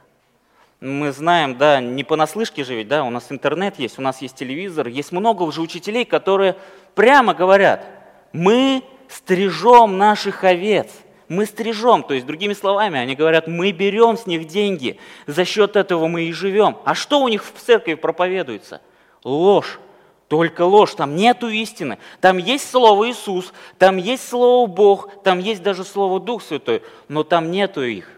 Мы 0.80 1.12
знаем, 1.12 1.56
да, 1.56 1.80
не 1.80 2.02
понаслышке 2.02 2.64
же 2.64 2.74
ведь, 2.74 2.88
да, 2.88 3.04
у 3.04 3.10
нас 3.10 3.26
интернет 3.30 3.78
есть, 3.78 3.96
у 3.96 4.02
нас 4.02 4.22
есть 4.22 4.34
телевизор, 4.34 4.88
есть 4.88 5.12
много 5.12 5.44
уже 5.44 5.60
учителей, 5.60 6.04
которые 6.04 6.56
прямо 6.96 7.32
говорят, 7.32 7.86
мы 8.32 8.82
стрижем 9.08 9.98
наших 9.98 10.42
овец– 10.42 10.90
мы 11.30 11.46
стрижем, 11.46 12.02
то 12.02 12.12
есть 12.12 12.26
другими 12.26 12.54
словами, 12.54 12.98
они 12.98 13.14
говорят, 13.14 13.46
мы 13.46 13.70
берем 13.70 14.18
с 14.18 14.26
них 14.26 14.48
деньги, 14.48 14.98
за 15.28 15.44
счет 15.44 15.76
этого 15.76 16.08
мы 16.08 16.24
и 16.24 16.32
живем. 16.32 16.76
А 16.84 16.96
что 16.96 17.20
у 17.20 17.28
них 17.28 17.44
в 17.44 17.52
церкви 17.60 17.94
проповедуется? 17.94 18.82
Ложь. 19.22 19.78
Только 20.26 20.62
ложь, 20.62 20.94
там 20.94 21.14
нету 21.14 21.48
истины. 21.48 21.98
Там 22.20 22.38
есть 22.38 22.68
слово 22.68 23.10
Иисус, 23.10 23.52
там 23.78 23.96
есть 23.96 24.28
слово 24.28 24.66
Бог, 24.66 25.22
там 25.22 25.38
есть 25.38 25.62
даже 25.62 25.84
слово 25.84 26.18
Дух 26.18 26.42
Святой, 26.42 26.82
но 27.06 27.22
там 27.22 27.52
нету 27.52 27.84
их. 27.84 28.10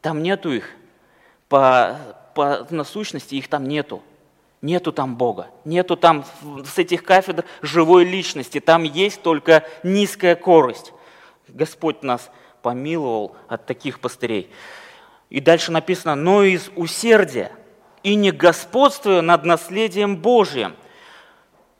Там 0.00 0.22
нету 0.22 0.52
их. 0.52 0.70
По, 1.48 1.98
по 2.36 2.68
насущности 2.70 3.34
их 3.34 3.48
там 3.48 3.66
нету. 3.66 4.00
Нету 4.62 4.92
там 4.92 5.16
Бога, 5.16 5.48
нету 5.64 5.96
там 5.96 6.24
с 6.64 6.78
этих 6.78 7.02
кафедр 7.02 7.44
живой 7.62 8.04
личности, 8.04 8.60
там 8.60 8.82
есть 8.82 9.22
только 9.22 9.64
низкая 9.82 10.36
корость. 10.36 10.92
Господь 11.48 12.02
нас 12.02 12.30
помиловал 12.62 13.36
от 13.48 13.66
таких 13.66 14.00
пастырей. 14.00 14.50
И 15.30 15.40
дальше 15.40 15.72
написано, 15.72 16.14
но 16.14 16.42
из 16.42 16.70
усердия 16.76 17.52
и 18.02 18.14
не 18.14 18.32
господствуя 18.32 19.20
над 19.20 19.44
наследием 19.44 20.16
Божиим. 20.16 20.74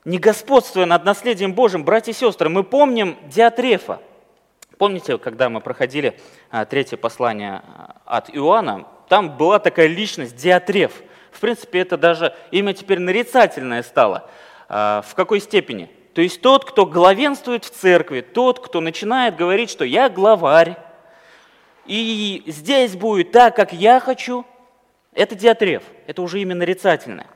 Не 0.05 0.17
господствуя 0.17 0.85
над 0.85 1.03
наследием 1.03 1.53
Божьим, 1.53 1.83
братья 1.83 2.11
и 2.11 2.15
сестры, 2.15 2.49
мы 2.49 2.63
помним 2.63 3.17
Диатрефа. 3.27 3.99
Помните, 4.77 5.19
когда 5.19 5.49
мы 5.49 5.61
проходили 5.61 6.19
а, 6.49 6.65
третье 6.65 6.97
послание 6.97 7.61
а, 7.63 7.97
от 8.05 8.35
Иоанна, 8.35 8.87
там 9.09 9.37
была 9.37 9.59
такая 9.59 9.87
личность 9.87 10.35
Диатреф. 10.35 11.03
В 11.31 11.39
принципе, 11.39 11.79
это 11.79 11.97
даже 11.97 12.35
имя 12.49 12.73
теперь 12.73 12.97
нарицательное 12.97 13.83
стало. 13.83 14.27
А, 14.69 15.03
в 15.07 15.13
какой 15.13 15.39
степени? 15.39 15.89
То 16.13 16.21
есть 16.21 16.41
тот, 16.41 16.65
кто 16.65 16.85
главенствует 16.85 17.63
в 17.63 17.69
церкви, 17.69 18.21
тот, 18.21 18.59
кто 18.59 18.81
начинает 18.81 19.35
говорить, 19.35 19.69
что 19.69 19.85
я 19.85 20.09
главарь, 20.09 20.75
и 21.85 22.43
здесь 22.47 22.95
будет 22.95 23.31
так, 23.31 23.55
как 23.55 23.73
я 23.73 23.99
хочу, 23.99 24.45
это 25.13 25.35
диатреф, 25.35 25.83
это 26.07 26.21
уже 26.21 26.41
именно 26.41 26.59
нарицательное. 26.59 27.27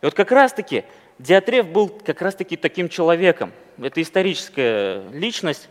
И 0.00 0.04
вот 0.04 0.14
как 0.14 0.30
раз-таки 0.30 0.84
Диатреф 1.18 1.66
был 1.66 1.88
как 1.88 2.22
раз-таки 2.22 2.56
таким 2.56 2.88
человеком. 2.88 3.52
Это 3.76 4.00
историческая 4.00 5.02
личность, 5.10 5.68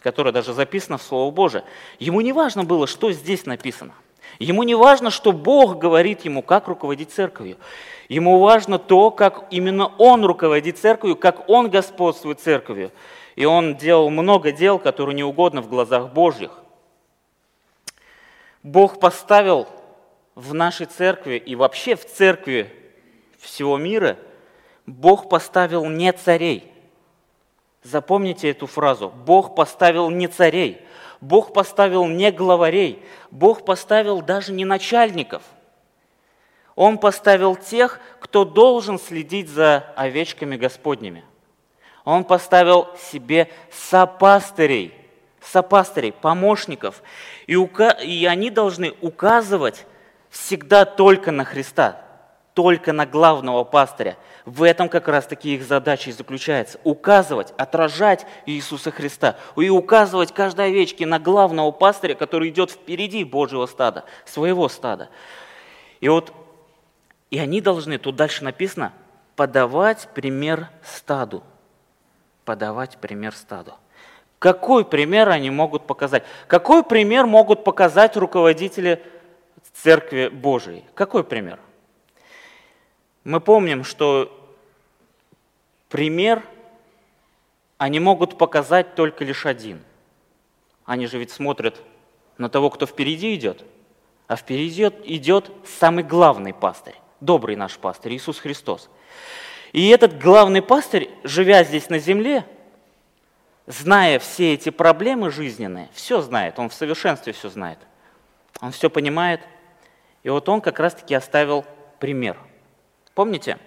которая 0.00 0.32
даже 0.32 0.52
записана 0.52 0.96
в 0.96 1.02
Слово 1.02 1.32
Божие. 1.32 1.64
Ему 1.98 2.20
не 2.20 2.32
важно 2.32 2.62
было, 2.62 2.86
что 2.86 3.10
здесь 3.10 3.46
написано. 3.46 3.94
Ему 4.38 4.62
не 4.62 4.74
важно, 4.74 5.10
что 5.10 5.32
Бог 5.32 5.78
говорит 5.78 6.24
ему, 6.24 6.42
как 6.42 6.68
руководить 6.68 7.12
церковью. 7.12 7.56
Ему 8.08 8.38
важно 8.40 8.78
то, 8.78 9.10
как 9.10 9.46
именно 9.50 9.86
он 9.98 10.24
руководит 10.24 10.78
церковью, 10.78 11.16
как 11.16 11.48
он 11.48 11.70
господствует 11.70 12.40
церковью. 12.40 12.90
И 13.36 13.44
он 13.44 13.76
делал 13.76 14.10
много 14.10 14.52
дел, 14.52 14.78
которые 14.78 15.14
не 15.14 15.24
угодно 15.24 15.62
в 15.62 15.68
глазах 15.68 16.12
Божьих. 16.12 16.50
Бог 18.62 19.00
поставил 19.00 19.68
в 20.34 20.54
нашей 20.54 20.86
церкви 20.86 21.36
и 21.36 21.54
вообще 21.54 21.96
в 21.96 22.04
церкви 22.04 22.70
всего 23.38 23.76
мира, 23.76 24.16
Бог 24.86 25.28
поставил 25.28 25.84
не 25.86 26.12
царей. 26.12 26.70
Запомните 27.82 28.50
эту 28.50 28.66
фразу. 28.66 29.10
Бог 29.10 29.54
поставил 29.54 30.10
не 30.10 30.26
царей. 30.26 30.80
Бог 31.24 31.52
поставил 31.52 32.06
не 32.06 32.30
главарей. 32.30 33.02
Бог 33.30 33.64
поставил 33.64 34.22
даже 34.22 34.52
не 34.52 34.64
начальников– 34.64 35.42
он 36.76 36.98
поставил 36.98 37.56
тех, 37.56 38.00
кто 38.20 38.44
должен 38.44 38.98
следить 38.98 39.48
за 39.48 39.92
овечками 39.96 40.56
Господними. 40.56 41.24
Он 42.04 42.24
поставил 42.24 42.88
себе 43.10 43.48
сопастырей, 43.70 44.92
сопастырей, 45.40 46.12
помощников. 46.12 47.02
И, 47.46 47.56
ука... 47.56 47.90
и 47.90 48.24
они 48.24 48.50
должны 48.50 48.94
указывать 49.00 49.86
всегда 50.30 50.84
только 50.84 51.30
на 51.30 51.44
Христа, 51.44 52.00
только 52.54 52.92
на 52.92 53.04
главного 53.04 53.64
пастыря. 53.64 54.16
В 54.44 54.62
этом 54.62 54.88
как 54.88 55.08
раз-таки 55.08 55.54
их 55.54 55.64
задача 55.64 56.10
и 56.10 56.12
заключается. 56.12 56.78
Указывать, 56.84 57.52
отражать 57.56 58.26
Иисуса 58.46 58.90
Христа. 58.90 59.36
И 59.56 59.68
указывать 59.68 60.32
каждой 60.32 60.66
овечке 60.66 61.04
на 61.04 61.18
главного 61.18 61.72
пастыря, 61.72 62.14
который 62.14 62.50
идет 62.50 62.70
впереди 62.70 63.24
Божьего 63.24 63.66
стада, 63.66 64.04
своего 64.24 64.68
стада. 64.68 65.08
И 66.00 66.08
вот 66.08 66.32
и 67.30 67.38
они 67.38 67.60
должны, 67.60 67.98
тут 67.98 68.14
дальше 68.14 68.44
написано, 68.44 68.92
подавать 69.34 70.08
пример 70.14 70.68
стаду. 70.84 71.42
Подавать 72.44 72.98
пример 72.98 73.34
стаду. 73.34 73.74
Какой 74.38 74.84
пример 74.84 75.30
они 75.30 75.50
могут 75.50 75.86
показать? 75.86 76.22
Какой 76.46 76.84
пример 76.84 77.26
могут 77.26 77.64
показать 77.64 78.16
руководители 78.16 79.02
Церкви 79.72 80.28
Божией? 80.28 80.84
Какой 80.94 81.24
пример? 81.24 81.58
Мы 83.24 83.40
помним, 83.40 83.84
что 83.84 84.30
пример 85.88 86.42
они 87.78 87.98
могут 88.00 88.38
показать 88.38 88.94
только 88.94 89.24
лишь 89.24 89.46
один. 89.46 89.82
Они 90.84 91.06
же 91.06 91.18
ведь 91.18 91.30
смотрят 91.30 91.80
на 92.38 92.48
того, 92.48 92.70
кто 92.70 92.86
впереди 92.86 93.34
идет, 93.34 93.64
а 94.26 94.36
впереди 94.36 94.84
идет 95.04 95.50
самый 95.64 96.04
главный 96.04 96.54
пастырь 96.54 96.94
добрый 97.24 97.56
наш 97.56 97.78
пастырь, 97.78 98.14
Иисус 98.14 98.38
Христос. 98.38 98.88
И 99.72 99.88
этот 99.88 100.20
главный 100.20 100.62
пастырь, 100.62 101.10
живя 101.24 101.64
здесь 101.64 101.88
на 101.88 101.98
земле, 101.98 102.46
зная 103.66 104.18
все 104.18 104.54
эти 104.54 104.70
проблемы 104.70 105.30
жизненные, 105.30 105.88
все 105.92 106.20
знает, 106.20 106.58
он 106.58 106.68
в 106.68 106.74
совершенстве 106.74 107.32
все 107.32 107.48
знает, 107.48 107.78
он 108.60 108.70
все 108.70 108.88
понимает. 108.88 109.40
И 110.22 110.30
вот 110.30 110.48
он 110.48 110.60
как 110.60 110.78
раз-таки 110.78 111.14
оставил 111.14 111.64
пример. 111.98 112.38
Помните, 113.14 113.58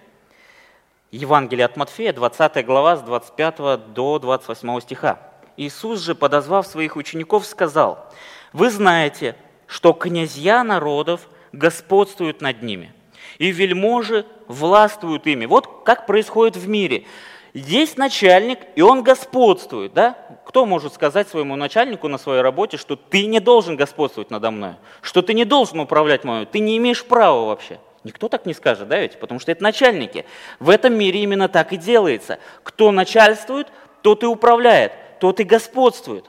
Евангелие 1.09 1.65
от 1.65 1.77
Матфея, 1.77 2.11
20 2.11 2.65
глава, 2.65 2.97
с 2.97 3.01
25 3.01 3.93
до 3.93 4.19
28 4.19 4.81
стиха. 4.81 5.19
Иисус 5.55 6.01
же, 6.01 6.15
подозвав 6.15 6.67
своих 6.67 6.97
учеников, 6.97 7.45
сказал, 7.45 8.11
«Вы 8.51 8.69
знаете, 8.69 9.37
что 9.65 9.93
князья 9.93 10.65
народов 10.65 11.29
господствуют 11.53 12.41
над 12.41 12.61
ними, 12.61 12.93
и 13.37 13.51
вельможи 13.51 14.25
властвуют 14.49 15.25
ими». 15.27 15.45
Вот 15.45 15.83
как 15.85 16.07
происходит 16.07 16.57
в 16.57 16.67
мире. 16.67 17.05
Есть 17.53 17.97
начальник, 17.97 18.59
и 18.75 18.81
он 18.81 19.01
господствует, 19.01 19.93
да? 19.93 20.17
Кто 20.45 20.65
может 20.65 20.93
сказать 20.93 21.29
своему 21.29 21.55
начальнику 21.55 22.09
на 22.09 22.17
своей 22.17 22.41
работе, 22.41 22.75
что 22.75 22.97
ты 22.97 23.25
не 23.25 23.39
должен 23.39 23.77
господствовать 23.77 24.29
надо 24.29 24.51
мной, 24.51 24.73
что 25.01 25.21
ты 25.21 25.33
не 25.33 25.45
должен 25.45 25.79
управлять 25.79 26.25
мною, 26.25 26.45
ты 26.45 26.59
не 26.59 26.77
имеешь 26.77 27.05
права 27.05 27.45
вообще? 27.45 27.79
Никто 28.07 28.29
так 28.29 28.45
не 28.45 28.53
скажет, 28.53 28.87
да 28.87 29.01
ведь? 29.01 29.19
Потому 29.19 29.37
что 29.41 29.51
это 29.51 29.61
начальники. 29.61 30.23
В 30.59 30.69
этом 30.69 30.97
мире 30.97 31.23
именно 31.23 31.49
так 31.49 31.73
и 31.73 31.77
делается. 31.77 32.39
Кто 32.63 32.93
начальствует, 32.93 33.67
тот 34.01 34.23
и 34.23 34.25
управляет, 34.25 34.93
тот 35.19 35.41
и 35.41 35.43
господствует. 35.43 36.23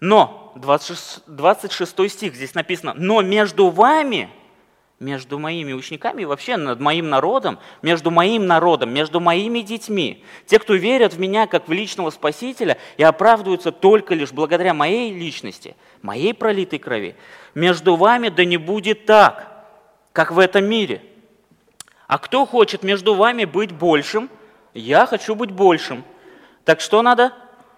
Но, 0.00 0.52
26, 0.56 1.22
26 1.28 2.10
стих 2.10 2.34
здесь 2.34 2.56
написано, 2.56 2.92
но 2.94 3.22
между 3.22 3.68
вами, 3.68 4.30
между 4.98 5.38
моими 5.38 5.74
учениками 5.74 6.22
и 6.22 6.24
вообще 6.24 6.56
над 6.56 6.80
моим 6.80 7.08
народом, 7.08 7.60
между 7.80 8.10
моим 8.10 8.48
народом, 8.48 8.92
между 8.92 9.20
моими 9.20 9.60
детьми, 9.60 10.24
те, 10.46 10.58
кто 10.58 10.74
верят 10.74 11.14
в 11.14 11.20
меня 11.20 11.46
как 11.46 11.68
в 11.68 11.72
личного 11.72 12.10
Спасителя 12.10 12.78
и 12.96 13.04
оправдываются 13.04 13.70
только 13.70 14.16
лишь 14.16 14.32
благодаря 14.32 14.74
моей 14.74 15.12
личности, 15.12 15.76
моей 16.02 16.34
пролитой 16.34 16.80
крови, 16.80 17.14
между 17.54 17.94
вами 17.94 18.28
да 18.28 18.44
не 18.44 18.56
будет 18.56 19.06
так– 19.06 19.50
как 20.12 20.30
в 20.30 20.38
этом 20.38 20.64
мире. 20.64 21.02
А 22.06 22.18
кто 22.18 22.44
хочет 22.44 22.82
между 22.82 23.14
вами 23.14 23.44
быть 23.44 23.72
большим? 23.72 24.28
Я 24.74 25.06
хочу 25.06 25.34
быть 25.34 25.50
большим. 25.50 26.04
Так 26.64 26.80
что 26.80 27.02
надо? 27.02 27.32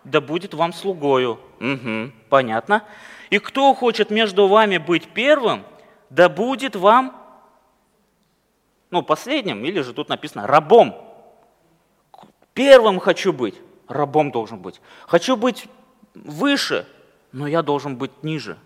Да 0.04 0.20
будет 0.20 0.54
вам 0.54 0.72
слугою. 0.72 1.38
Угу, 1.60 2.12
понятно. 2.28 2.82
И 3.30 3.38
кто 3.38 3.72
хочет 3.74 4.10
между 4.10 4.48
вами 4.48 4.78
быть 4.78 5.08
первым? 5.08 5.64
Да 6.10 6.28
будет 6.28 6.76
вам, 6.76 7.20
ну, 8.90 9.02
последним, 9.02 9.64
или 9.64 9.80
же 9.80 9.94
тут 9.94 10.08
написано, 10.08 10.46
рабом. 10.46 10.94
Первым 12.52 13.00
хочу 13.00 13.32
быть, 13.32 13.54
рабом 13.88 14.30
должен 14.30 14.58
быть. 14.58 14.80
Хочу 15.06 15.36
быть 15.36 15.66
выше, 16.14 16.86
но 17.32 17.46
я 17.46 17.62
должен 17.62 17.96
быть 17.96 18.22
ниже. 18.22 18.58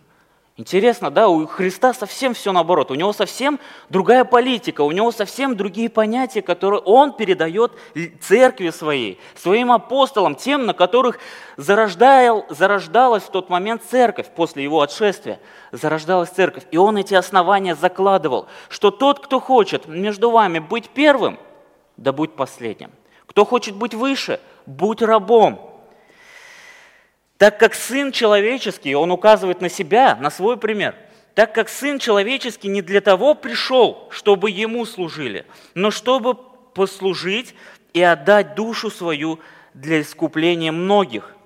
Интересно, 0.59 1.13
да, 1.13 1.29
у 1.29 1.47
Христа 1.47 1.95
совсем 1.95 2.35
все 2.35 2.51
наоборот. 2.51 2.91
У 2.91 2.97
него 2.97 3.13
совсем 3.13 3.61
другая 3.91 4.25
политика, 4.25 4.81
у 4.81 4.91
него 4.91 5.13
совсем 5.13 5.57
другие 5.57 5.89
понятия, 5.89 6.43
которые 6.43 6.81
он 6.81 7.13
передает 7.13 7.71
церкви 8.21 8.71
своей, 8.71 9.21
своим 9.37 9.71
апостолам, 9.71 10.35
тем, 10.35 10.67
на 10.67 10.75
которых 10.75 11.21
зарождал, 11.57 12.45
зарождалась 12.51 13.23
в 13.23 13.31
тот 13.31 13.49
момент 13.49 13.83
церковь 13.89 14.27
после 14.35 14.65
его 14.65 14.81
отшествия. 14.81 15.39
Зарождалась 15.71 16.31
церковь. 16.31 16.65
И 16.73 16.77
он 16.77 16.97
эти 16.97 17.15
основания 17.15 17.77
закладывал, 17.77 18.49
что 18.69 18.91
тот, 18.91 19.21
кто 19.21 19.39
хочет 19.39 19.87
между 19.87 20.33
вами 20.33 20.59
быть 20.59 20.89
первым, 20.89 21.39
да 21.97 22.13
будь 22.13 22.35
последним. 22.35 22.91
Кто 23.27 23.45
хочет 23.45 23.77
быть 23.77 23.95
выше, 23.95 24.41
будь 24.67 25.03
рабом. 25.03 25.68
Так 27.39 27.59
как 27.59 27.75
Сын 27.75 28.11
Человеческий, 28.11 28.97
он 28.97 29.13
указывает 29.13 29.61
на 29.61 29.69
себя, 29.69 30.17
на 30.17 30.29
свой 30.29 30.57
пример, 30.57 30.97
так 31.35 31.55
как 31.55 31.69
Сын 31.69 32.01
Человеческий 32.01 32.69
не 32.69 32.83
для 32.83 33.01
того 33.01 33.35
пришел, 33.35 34.09
чтобы 34.11 34.51
Ему 34.51 34.85
служили, 34.85 35.47
но 35.75 35.93
чтобы 35.93 36.35
послужить 36.35 37.55
и 37.95 38.03
отдать 38.03 38.57
душу 38.57 38.91
свою 38.91 39.39
для 39.73 40.01
искупления 40.01 40.73
многих, 40.73 41.37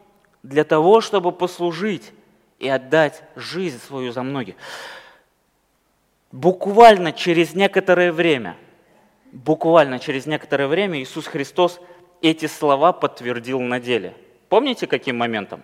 для 0.42 0.64
того, 0.64 1.02
чтобы 1.02 1.30
послужить 1.30 2.12
и 2.58 2.68
отдать 2.68 3.22
жизнь 3.36 3.80
свою 3.86 4.12
за 4.12 4.22
многих. 4.22 4.54
Буквально 6.32 7.12
через 7.12 7.54
некоторое 7.54 8.12
время, 8.12 8.56
буквально 9.30 9.98
через 9.98 10.24
некоторое 10.24 10.68
время 10.68 11.02
Иисус 11.02 11.26
Христос 11.26 11.80
эти 12.22 12.46
слова 12.46 12.94
подтвердил 12.94 13.60
на 13.60 13.78
деле. 13.78 14.14
Помните, 14.48 14.86
каким 14.86 15.18
моментом? 15.18 15.62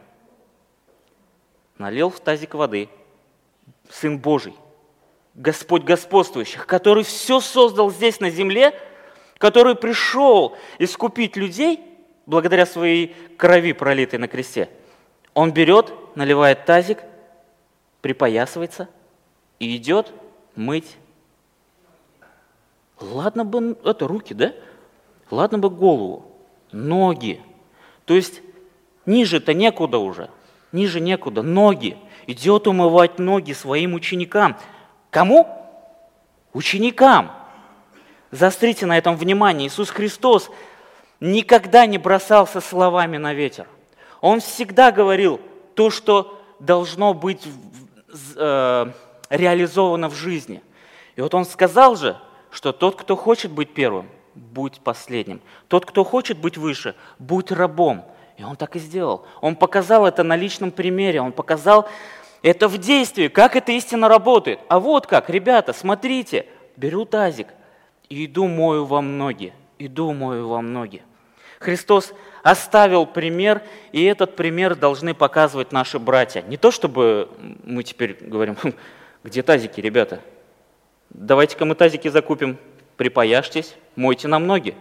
Налил 1.79 2.11
в 2.11 2.21
тазик 2.21 2.55
воды, 2.55 2.89
Сын 3.91 4.19
Божий, 4.19 4.55
Господь 5.35 5.85
господствующих, 5.85 6.67
который 6.67 7.05
все 7.05 7.41
создал 7.41 7.91
здесь 7.91 8.21
на 8.21 8.29
земле, 8.29 8.79
который 9.39 9.77
пришел 9.77 10.57
искупить 10.79 11.37
людей 11.37 11.81
благодаря 12.27 12.67
своей 12.67 13.15
крови, 13.37 13.73
пролитой 13.73 14.19
на 14.19 14.29
кресте. 14.29 14.69
Он 15.33 15.53
берет, 15.53 15.95
наливает 16.17 16.67
тазик, 16.67 16.99
припоясывается 18.03 18.89
и 19.59 19.77
идет 19.77 20.13
мыть. 20.57 20.97
Ладно 23.01 23.45
бы 23.45 23.79
это 23.85 24.09
руки, 24.09 24.35
да? 24.35 24.53
Ладно 25.31 25.59
бы 25.59 25.71
голову, 25.71 26.31
ноги. 26.73 27.41
То 28.07 28.15
есть 28.15 28.43
ниже-то 29.07 29.55
некуда 29.55 29.99
уже– 29.99 30.31
ниже 30.73 31.01
некуда, 31.01 31.43
ноги. 31.43 31.97
Идет 32.27 32.67
умывать 32.67 33.19
ноги 33.19 33.53
своим 33.53 33.95
ученикам. 33.95 34.57
Кому? 35.11 35.49
Ученикам. 36.53 37.33
Заострите 38.31 38.87
на 38.87 38.99
этом 38.99 39.17
внимание. 39.17 39.69
Иисус 39.69 39.91
Христос 39.91 40.51
никогда 41.21 41.87
не 41.87 41.99
бросался 41.99 42.61
словами 42.61 43.17
на 43.17 43.33
ветер. 43.33 43.67
Он 44.21 44.41
всегда 44.41 44.93
говорил 44.93 45.41
то, 45.75 45.91
что 45.91 46.39
должно 46.59 47.15
быть 47.15 47.47
э, 48.37 48.87
реализовано 49.31 50.09
в 50.09 50.15
жизни. 50.15 50.63
И 51.17 51.21
вот 51.21 51.35
он 51.35 51.45
сказал 51.45 51.97
же, 51.97 52.17
что 52.51 52.73
тот, 52.73 52.97
кто 53.01 53.17
хочет 53.17 53.51
быть 53.51 53.73
первым, 53.73 54.09
будь 54.35 54.81
последним. 54.81 55.41
Тот, 55.69 55.87
кто 55.87 56.05
хочет 56.05 56.39
быть 56.39 56.57
выше, 56.57 56.95
будь 57.19 57.53
рабом. 57.53 58.05
И 58.39 58.45
он 58.45 58.57
так 58.57 58.77
и 58.77 58.79
сделал. 58.79 59.27
Он 59.41 59.57
показал 59.57 60.07
это 60.07 60.23
на 60.23 60.37
личном 60.37 60.71
примере, 60.71 61.21
он 61.21 61.33
показал 61.33 61.89
это 62.43 62.69
в 62.69 62.79
действии, 62.79 63.27
как 63.27 63.57
это 63.57 63.73
истинно 63.73 64.09
работает. 64.09 64.61
А 64.69 64.79
вот 64.79 65.09
как, 65.09 65.29
ребята, 65.29 65.73
смотрите, 65.73 66.47
беру 66.77 67.05
тазик 67.05 67.49
и 68.09 68.27
иду 68.27 68.47
мою 68.47 68.85
вам 68.85 69.19
ноги, 69.19 69.53
иду 69.79 70.13
мою 70.13 70.49
вам 70.49 70.73
ноги. 70.73 71.03
Христос 71.59 72.15
оставил 72.45 73.07
пример, 73.07 73.63
и 73.91 74.05
этот 74.05 74.37
пример 74.37 74.77
должны 74.77 75.15
показывать 75.15 75.73
наши 75.73 75.99
братья. 75.99 76.43
Не 76.43 76.57
то, 76.57 76.71
чтобы 76.71 77.29
мы 77.65 77.83
теперь 77.83 78.17
говорим, 78.21 78.55
«Хм, 78.63 78.73
где 79.25 79.43
тазики, 79.43 79.81
ребята? 79.81 80.21
Давайте-ка 81.11 81.65
мы 81.65 81.75
тазики 81.75 82.07
закупим, 82.07 82.57
припаяшьтесь, 82.97 83.75
мойте 83.97 84.29
нам 84.29 84.47
ноги. 84.47 84.77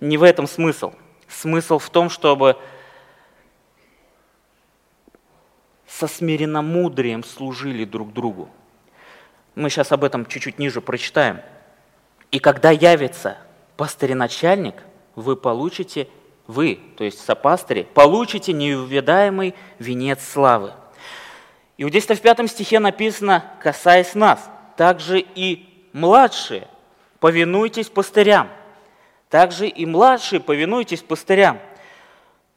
Не 0.00 0.18
в 0.18 0.22
этом 0.22 0.46
смысл. 0.46 0.92
Смысл 1.26 1.78
в 1.78 1.88
том, 1.88 2.10
чтобы 2.10 2.58
со 5.88 6.06
смиренномудрием 6.06 7.24
служили 7.24 7.84
друг 7.84 8.12
другу. 8.12 8.48
Мы 9.54 9.70
сейчас 9.70 9.90
об 9.90 10.04
этом 10.04 10.26
чуть-чуть 10.26 10.58
ниже 10.58 10.80
прочитаем. 10.80 11.40
И 12.30 12.38
когда 12.38 12.70
явится 12.70 13.38
пастырь-начальник, 13.76 14.74
вы 15.14 15.34
получите, 15.34 16.08
вы, 16.46 16.78
то 16.96 17.04
есть 17.04 17.24
сопастыри, 17.24 17.88
получите 17.94 18.52
неувидаемый 18.52 19.54
венец 19.78 20.22
славы. 20.22 20.72
И 21.78 21.84
вот 21.84 21.90
здесь-то 21.90 22.14
в 22.14 22.20
пятом 22.20 22.48
стихе 22.48 22.80
написано, 22.80 23.44
касаясь 23.60 24.14
нас, 24.14 24.50
также 24.76 25.20
и 25.20 25.68
младшие, 25.92 26.68
повинуйтесь 27.18 27.88
пастырям. 27.88 28.48
Также 29.30 29.68
и 29.68 29.86
младшие, 29.86 30.40
повинуйтесь 30.40 31.02
пастырям. 31.02 31.58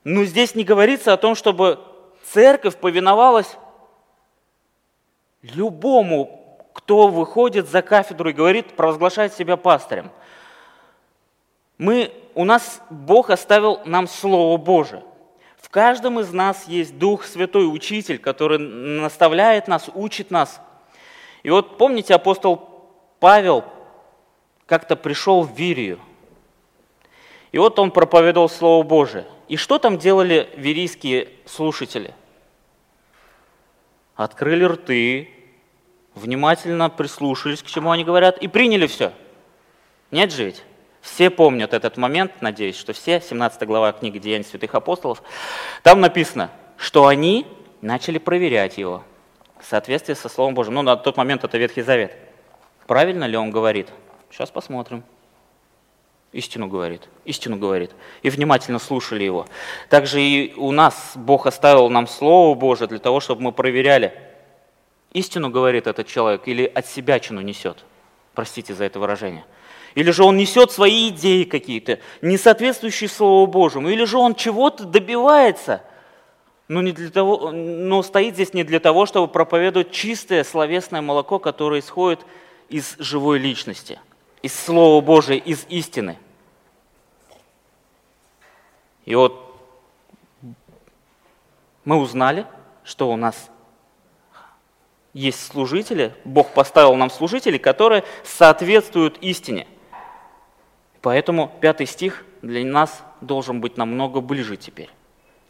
Но 0.04 0.24
здесь 0.26 0.56
не 0.56 0.64
говорится 0.64 1.14
о 1.14 1.18
том, 1.18 1.36
чтобы 1.36 1.80
церковь 2.34 2.78
повиновалась 2.78 3.58
любому, 5.42 6.70
кто 6.74 7.08
выходит 7.08 7.70
за 7.70 7.82
кафедру 7.82 8.30
и 8.30 8.34
говорит, 8.34 8.76
провозглашает 8.76 9.34
себя 9.34 9.58
пастырем. 9.58 10.12
Мы, 11.78 12.12
у 12.36 12.46
нас 12.46 12.82
Бог 12.90 13.30
оставил 13.30 13.82
нам 13.86 14.08
Слово 14.08 14.58
Божие. 14.58 15.04
В 15.58 15.70
каждом 15.70 16.20
из 16.20 16.32
нас 16.32 16.68
есть 16.68 16.98
Дух 16.98 17.26
Святой, 17.26 17.66
Учитель, 17.66 18.20
который 18.20 18.60
наставляет 18.60 19.68
нас, 19.68 19.90
учит 19.94 20.32
нас. 20.32 20.62
И 21.44 21.50
вот 21.50 21.78
помните, 21.78 22.14
апостол 22.14 22.70
Павел 23.20 23.64
как-то 24.66 24.96
пришел 24.96 25.44
в 25.44 25.58
Вирию. 25.58 26.00
И 27.52 27.58
вот 27.58 27.80
он 27.80 27.92
проповедовал 27.92 28.48
Слово 28.48 28.84
Божие. 28.84 29.26
И 29.48 29.58
что 29.58 29.80
там 29.80 29.98
делали 29.98 30.50
вирийские 30.56 31.30
слушатели? 31.46 32.14
Открыли 34.16 34.64
рты, 34.64 35.30
внимательно 36.16 36.90
прислушались, 36.90 37.64
к 37.64 37.68
чему 37.68 37.92
они 37.92 38.04
говорят, 38.04 38.38
и 38.38 38.48
приняли 38.48 38.88
все. 38.88 39.14
Нет 40.12 40.32
же 40.32 40.46
ведь? 40.46 40.64
Все 41.02 41.30
помнят 41.30 41.74
этот 41.74 41.98
момент, 41.98 42.42
надеюсь, 42.42 42.78
что 42.78 42.94
все, 42.94 43.20
17 43.22 43.64
глава 43.68 43.92
книги 43.92 44.20
«Деяний 44.20 44.46
святых 44.46 44.76
апостолов». 44.76 45.24
Там 45.82 46.00
написано, 46.00 46.52
что 46.78 47.08
они 47.08 47.48
начали 47.82 48.20
проверять 48.20 48.78
его 48.78 49.04
в 49.60 49.66
соответствии 49.66 50.14
со 50.14 50.30
Словом 50.30 50.54
Божьим. 50.54 50.76
Ну, 50.76 50.82
на 50.84 50.96
тот 50.96 51.18
момент 51.18 51.44
это 51.44 51.58
Ветхий 51.58 51.82
Завет. 51.82 52.16
Правильно 52.86 53.26
ли 53.26 53.38
он 53.38 53.50
говорит? 53.50 53.90
Сейчас 54.30 54.52
посмотрим. 54.52 55.04
Истину 56.34 56.68
говорит, 56.68 57.10
истину 57.26 57.58
говорит. 57.58 57.92
И 58.22 58.30
внимательно 58.30 58.80
слушали 58.80 59.24
его. 59.24 59.48
Также 59.90 60.22
и 60.22 60.54
у 60.56 60.72
нас 60.72 61.12
Бог 61.16 61.46
оставил 61.46 61.90
нам 61.90 62.08
Слово 62.08 62.56
Божие 62.56 62.88
для 62.88 63.00
того, 63.00 63.20
чтобы 63.20 63.42
мы 63.42 63.52
проверяли, 63.52 64.14
истину 65.12 65.50
говорит 65.50 65.88
этот 65.88 66.08
человек 66.08 66.44
или 66.48 66.64
от 66.64 66.86
себя 66.86 67.20
чину 67.20 67.42
несет. 67.42 67.84
Простите 68.34 68.74
за 68.74 68.86
это 68.86 69.00
выражение. 69.00 69.44
Или 69.96 70.12
же 70.12 70.24
он 70.24 70.38
несет 70.38 70.72
свои 70.72 71.10
идеи 71.10 71.44
какие-то, 71.44 72.00
не 72.22 72.38
соответствующие 72.38 73.10
Слову 73.10 73.46
Божьему. 73.48 73.90
Или 73.90 74.06
же 74.06 74.18
он 74.18 74.36
чего-то 74.36 74.86
добивается, 74.86 75.84
но, 76.70 76.82
не 76.82 76.94
для 76.94 77.10
того, 77.10 77.52
но 77.52 78.02
стоит 78.02 78.36
здесь 78.36 78.54
не 78.54 78.64
для 78.64 78.80
того, 78.80 79.06
чтобы 79.06 79.28
проповедовать 79.28 79.92
чистое 79.92 80.46
словесное 80.46 81.02
молоко, 81.02 81.40
которое 81.40 81.82
исходит 81.82 82.22
из 82.70 82.96
живой 83.00 83.40
личности, 83.40 84.00
из 84.42 84.54
Слова 84.54 85.02
Божия, 85.04 85.38
из 85.38 85.66
истины. 85.70 86.18
И 89.06 89.16
вот 89.16 89.56
мы 91.86 91.98
узнали, 91.98 92.46
что 92.84 93.12
у 93.12 93.16
нас 93.16 93.50
есть 95.14 95.46
служители, 95.46 96.16
Бог 96.24 96.54
поставил 96.54 96.96
нам 96.96 97.10
служителей, 97.10 97.60
которые 97.60 98.04
соответствуют 98.24 99.18
истине– 99.20 99.68
Поэтому 101.02 101.52
пятый 101.62 101.88
стих 101.88 102.24
для 102.42 102.64
нас 102.64 103.04
должен 103.22 103.60
быть 103.60 103.78
намного 103.78 104.22
ближе 104.22 104.56
теперь, 104.56 104.90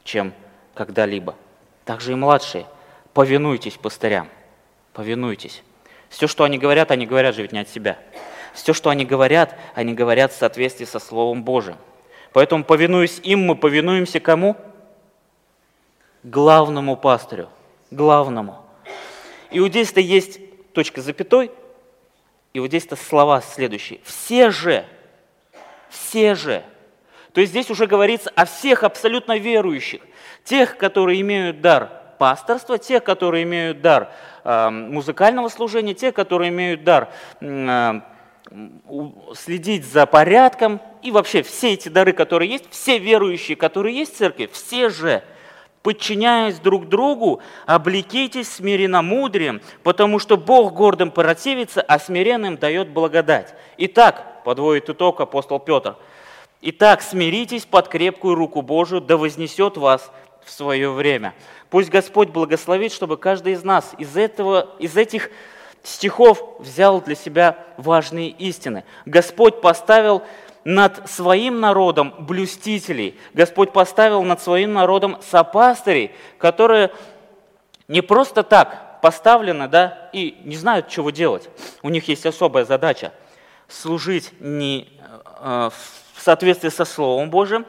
чем 0.04 0.34
когда-либо. 0.74 1.36
Также 1.84 2.14
и 2.14 2.16
младшие, 2.16 2.66
повинуйтесь 3.14 3.74
пастырям, 3.74 4.30
повинуйтесь. 4.94 5.64
Все, 6.10 6.28
что 6.28 6.46
они 6.46 6.58
говорят, 6.58 6.92
они 6.92 7.06
говорят 7.06 7.36
же 7.36 7.42
ведь 7.42 7.52
не 7.52 7.60
от 7.60 7.70
себя. 7.70 7.98
Все, 8.54 8.74
что 8.74 8.90
они 8.90 9.06
говорят, 9.06 9.58
они 9.76 9.94
говорят 9.94 10.34
в 10.34 10.38
соответствии 10.38 10.86
со 10.86 11.00
Словом 11.00 11.44
Божиим. 11.44 11.78
Поэтому, 12.34 12.64
повинуясь 12.64 13.20
им, 13.24 13.46
мы 13.46 13.56
повинуемся 13.56 14.20
кому? 14.20 14.56
Главному 16.24 16.98
пастырю, 16.98 17.50
главному. 17.90 18.64
И 19.50 19.60
вот 19.60 19.70
здесь-то 19.70 20.00
есть 20.00 20.40
точка 20.74 21.02
запятой, 21.02 21.52
и 22.54 22.60
вот 22.60 22.68
здесь-то 22.68 22.96
слова 22.96 23.42
следующие. 23.42 24.00
Все 24.04 24.52
же, 24.52 24.86
все 25.90 26.36
же. 26.36 26.64
То 27.34 27.42
есть 27.42 27.52
здесь 27.52 27.70
уже 27.70 27.88
говорится 27.88 28.32
о 28.36 28.46
всех 28.46 28.84
абсолютно 28.84 29.38
верующих, 29.38 30.02
тех, 30.44 30.78
которые 30.78 31.22
имеют 31.22 31.62
дар 31.62 31.90
пасторства, 32.20 32.78
тех, 32.78 33.04
которые 33.04 33.44
имеют 33.44 33.82
дар 33.82 34.12
э, 34.44 34.70
музыкального 34.70 35.48
служения, 35.48 35.94
тех, 35.94 36.14
которые 36.14 36.50
имеют 36.50 36.84
дар 36.84 37.10
э, 37.40 38.02
следить 39.36 39.86
за 39.86 40.06
порядком, 40.06 40.82
и 41.02 41.12
вообще 41.12 41.42
все 41.44 41.74
эти 41.74 41.90
дары, 41.90 42.14
которые 42.14 42.52
есть, 42.52 42.66
все 42.70 42.98
верующие, 42.98 43.56
которые 43.56 43.98
есть 43.98 44.14
в 44.14 44.18
церкви, 44.18 44.50
все 44.52 44.90
же, 44.90 45.24
подчиняясь 45.84 46.60
друг 46.60 46.90
другу, 46.90 47.42
облекитесь 47.66 48.50
смиренно-мудрием, 48.50 49.62
потому 49.84 50.20
что 50.20 50.38
Бог 50.38 50.74
гордым 50.74 51.12
противится, 51.12 51.82
а 51.82 51.98
смиренным 51.98 52.58
дает 52.58 52.90
благодать. 52.90 53.54
Итак, 53.78 54.44
подводит 54.44 54.90
итог 54.90 55.22
апостол 55.22 55.60
Петр. 55.60 55.96
Итак, 56.62 57.02
смиритесь 57.02 57.66
под 57.66 57.88
крепкую 57.88 58.36
руку 58.36 58.62
Божию, 58.62 59.02
да 59.02 59.18
вознесет 59.18 59.78
вас 59.78 60.12
в 60.44 60.52
свое 60.52 60.92
время. 60.92 61.34
Пусть 61.70 61.90
Господь 61.90 62.30
благословит, 62.30 62.92
чтобы 62.92 63.18
каждый 63.18 63.54
из 63.54 63.64
нас 63.64 63.94
из, 63.98 64.16
этого, 64.18 64.70
из 64.78 64.98
этих 64.98 65.32
стихов 65.84 66.44
взял 66.60 67.02
для 67.02 67.16
себя 67.16 67.58
важные 67.78 68.30
истины. 68.30 68.84
Господь 69.06 69.62
поставил 69.62 70.24
над 70.64 71.10
своим 71.10 71.60
народом 71.60 72.14
блюстителей. 72.20 73.20
Господь 73.34 73.74
поставил 73.74 74.24
над 74.24 74.42
своим 74.42 74.74
народом 74.74 75.18
сопастырей, 75.22 76.12
которые 76.38 76.92
не 77.88 78.02
просто 78.02 78.44
так 78.44 79.02
поставлены, 79.02 79.68
да, 79.68 80.10
и 80.14 80.38
не 80.44 80.56
знают, 80.56 80.88
чего 80.88 81.10
делать. 81.10 81.50
У 81.82 81.90
них 81.90 82.08
есть 82.08 82.26
особая 82.26 82.66
задача– 82.66 83.14
служить 83.72 84.32
не 84.40 84.90
э, 85.40 85.70
в 86.14 86.22
соответствии 86.22 86.70
со 86.70 86.86
Словом 86.86 87.30
Божьим, 87.30 87.66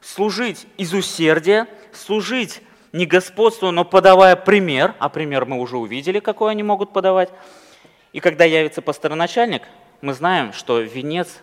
служить 0.00 0.66
из 0.76 0.92
усердия, 0.92 1.68
служить 1.92 2.60
не 2.92 3.06
господству, 3.06 3.70
но 3.70 3.84
подавая 3.84 4.36
пример, 4.36 4.94
а 4.98 5.08
пример 5.08 5.46
мы 5.46 5.58
уже 5.58 5.78
увидели, 5.78 6.20
какой 6.20 6.52
они 6.52 6.62
могут 6.62 6.92
подавать. 6.92 7.30
И 8.12 8.20
когда 8.20 8.44
явится 8.44 8.82
пастороначальник, 8.82 9.62
мы 10.02 10.12
знаем, 10.12 10.52
что 10.52 10.80
венец 10.80 11.40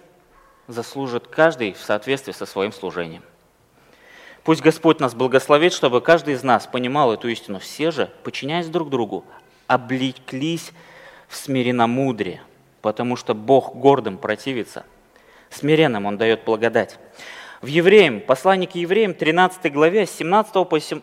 заслужит 0.68 1.28
каждый 1.28 1.74
в 1.74 1.80
соответствии 1.80 2.32
со 2.32 2.46
своим 2.46 2.72
служением. 2.72 3.24
Пусть 4.44 4.62
Господь 4.62 5.00
нас 5.00 5.16
благословит, 5.16 5.74
чтобы 5.74 6.02
каждый 6.02 6.36
из 6.36 6.44
нас 6.44 6.68
понимал 6.68 7.14
эту 7.14 7.28
истину. 7.28 7.60
Все 7.60 7.92
же, 7.92 8.12
подчиняясь 8.24 8.68
друг 8.68 8.90
другу, 8.90 9.26
облеклись 9.68 10.72
в 11.28 11.36
смиренномудрие, 11.36 12.42
потому 12.82 13.16
что 13.16 13.34
Бог 13.34 13.76
гордым 13.76 14.18
противится, 14.18 14.86
смиренным 15.50 16.06
Он 16.06 16.18
дает 16.18 16.44
благодать. 16.46 16.98
В 17.62 17.66
Евреям, 17.66 18.22
послании 18.22 18.70
Евреям, 18.74 19.14
13 19.14 19.72
главе, 19.74 20.06
с 20.06 20.12
17 20.12 20.54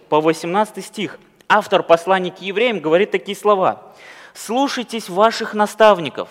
по 0.09 0.21
18 0.21 0.85
стих, 0.85 1.19
автор 1.49 1.83
послания 1.83 2.33
Евреям 2.41 2.81
говорит 2.81 3.11
такие 3.11 3.37
слова. 3.37 3.95
«Слушайтесь 4.33 5.11
ваших 5.11 5.53
наставников 5.53 6.31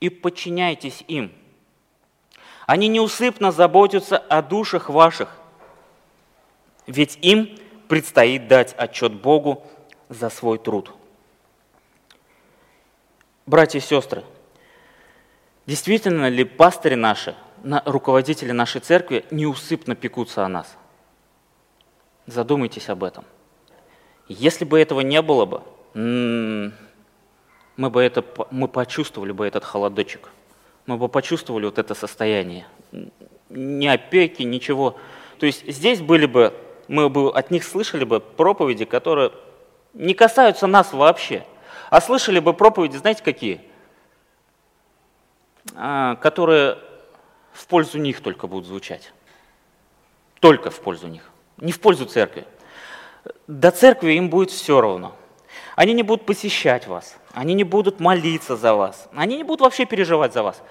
и 0.00 0.10
подчиняйтесь 0.10 1.04
им. 1.08 1.32
Они 2.66 2.88
неусыпно 2.88 3.50
заботятся 3.50 4.18
о 4.18 4.42
душах 4.42 4.90
ваших, 4.90 5.38
ведь 6.86 7.18
им 7.22 7.58
предстоит 7.88 8.46
дать 8.46 8.74
отчет 8.76 9.14
Богу 9.14 9.66
за 10.10 10.28
свой 10.28 10.58
труд». 10.58 10.92
Братья 13.46 13.78
и 13.78 13.82
сестры, 13.82 14.22
действительно 15.66 16.28
ли 16.28 16.44
пастыри 16.44 16.94
наши, 16.94 17.34
руководители 17.84 18.52
нашей 18.52 18.80
церкви 18.80 19.24
неусыпно 19.30 19.94
пекутся 19.94 20.44
о 20.44 20.48
нас? 20.48 20.76
Задумайтесь 22.26 22.88
об 22.88 23.04
этом. 23.04 23.24
Если 24.28 24.64
бы 24.64 24.80
этого 24.80 25.00
не 25.00 25.20
было 25.22 25.46
бы, 25.46 25.62
мы 25.94 27.90
бы 27.90 28.02
это, 28.02 28.24
мы 28.50 28.68
почувствовали 28.68 29.32
бы 29.32 29.46
этот 29.46 29.64
холодочек, 29.64 30.28
мы 30.86 30.96
бы 30.96 31.08
почувствовали 31.08 31.66
вот 31.66 31.78
это 31.78 31.94
состояние. 31.94 32.66
Ни 33.50 33.86
опеки, 33.86 34.42
ничего. 34.42 34.96
То 35.38 35.46
есть 35.46 35.66
здесь 35.66 36.00
были 36.00 36.26
бы, 36.26 36.54
мы 36.88 37.08
бы 37.08 37.32
от 37.32 37.50
них 37.50 37.64
слышали 37.64 38.04
бы 38.04 38.20
проповеди, 38.20 38.84
которые 38.84 39.32
не 39.94 40.14
касаются 40.14 40.66
нас 40.66 40.92
вообще– 40.92 41.44
а 41.92 42.00
слышали 42.00 42.38
бы 42.38 42.54
проповеди, 42.54 42.96
знаете 42.96 43.22
какие? 43.22 43.60
А, 45.74 46.16
которые 46.16 46.78
в 47.52 47.66
пользу 47.66 47.98
них 47.98 48.20
только 48.20 48.46
будут 48.46 48.66
звучать. 48.66 49.12
Только 50.40 50.70
в 50.70 50.80
пользу 50.80 51.06
них. 51.08 51.30
Не 51.58 51.72
в 51.72 51.80
пользу 51.80 52.06
церкви. 52.06 52.46
До 53.46 53.70
церкви 53.70 54.12
им 54.12 54.30
будет 54.30 54.50
все 54.50 54.80
равно. 54.80 55.14
Они 55.76 55.94
не 55.94 56.02
будут 56.02 56.26
посещать 56.26 56.86
вас, 56.86 57.16
они 57.32 57.54
не 57.54 57.64
будут 57.64 57.98
молиться 58.00 58.56
за 58.56 58.74
вас, 58.74 59.08
они 59.14 59.36
не 59.36 59.42
будут 59.42 59.62
вообще 59.62 59.86
переживать 59.86 60.32
за 60.34 60.42
вас. 60.42 60.62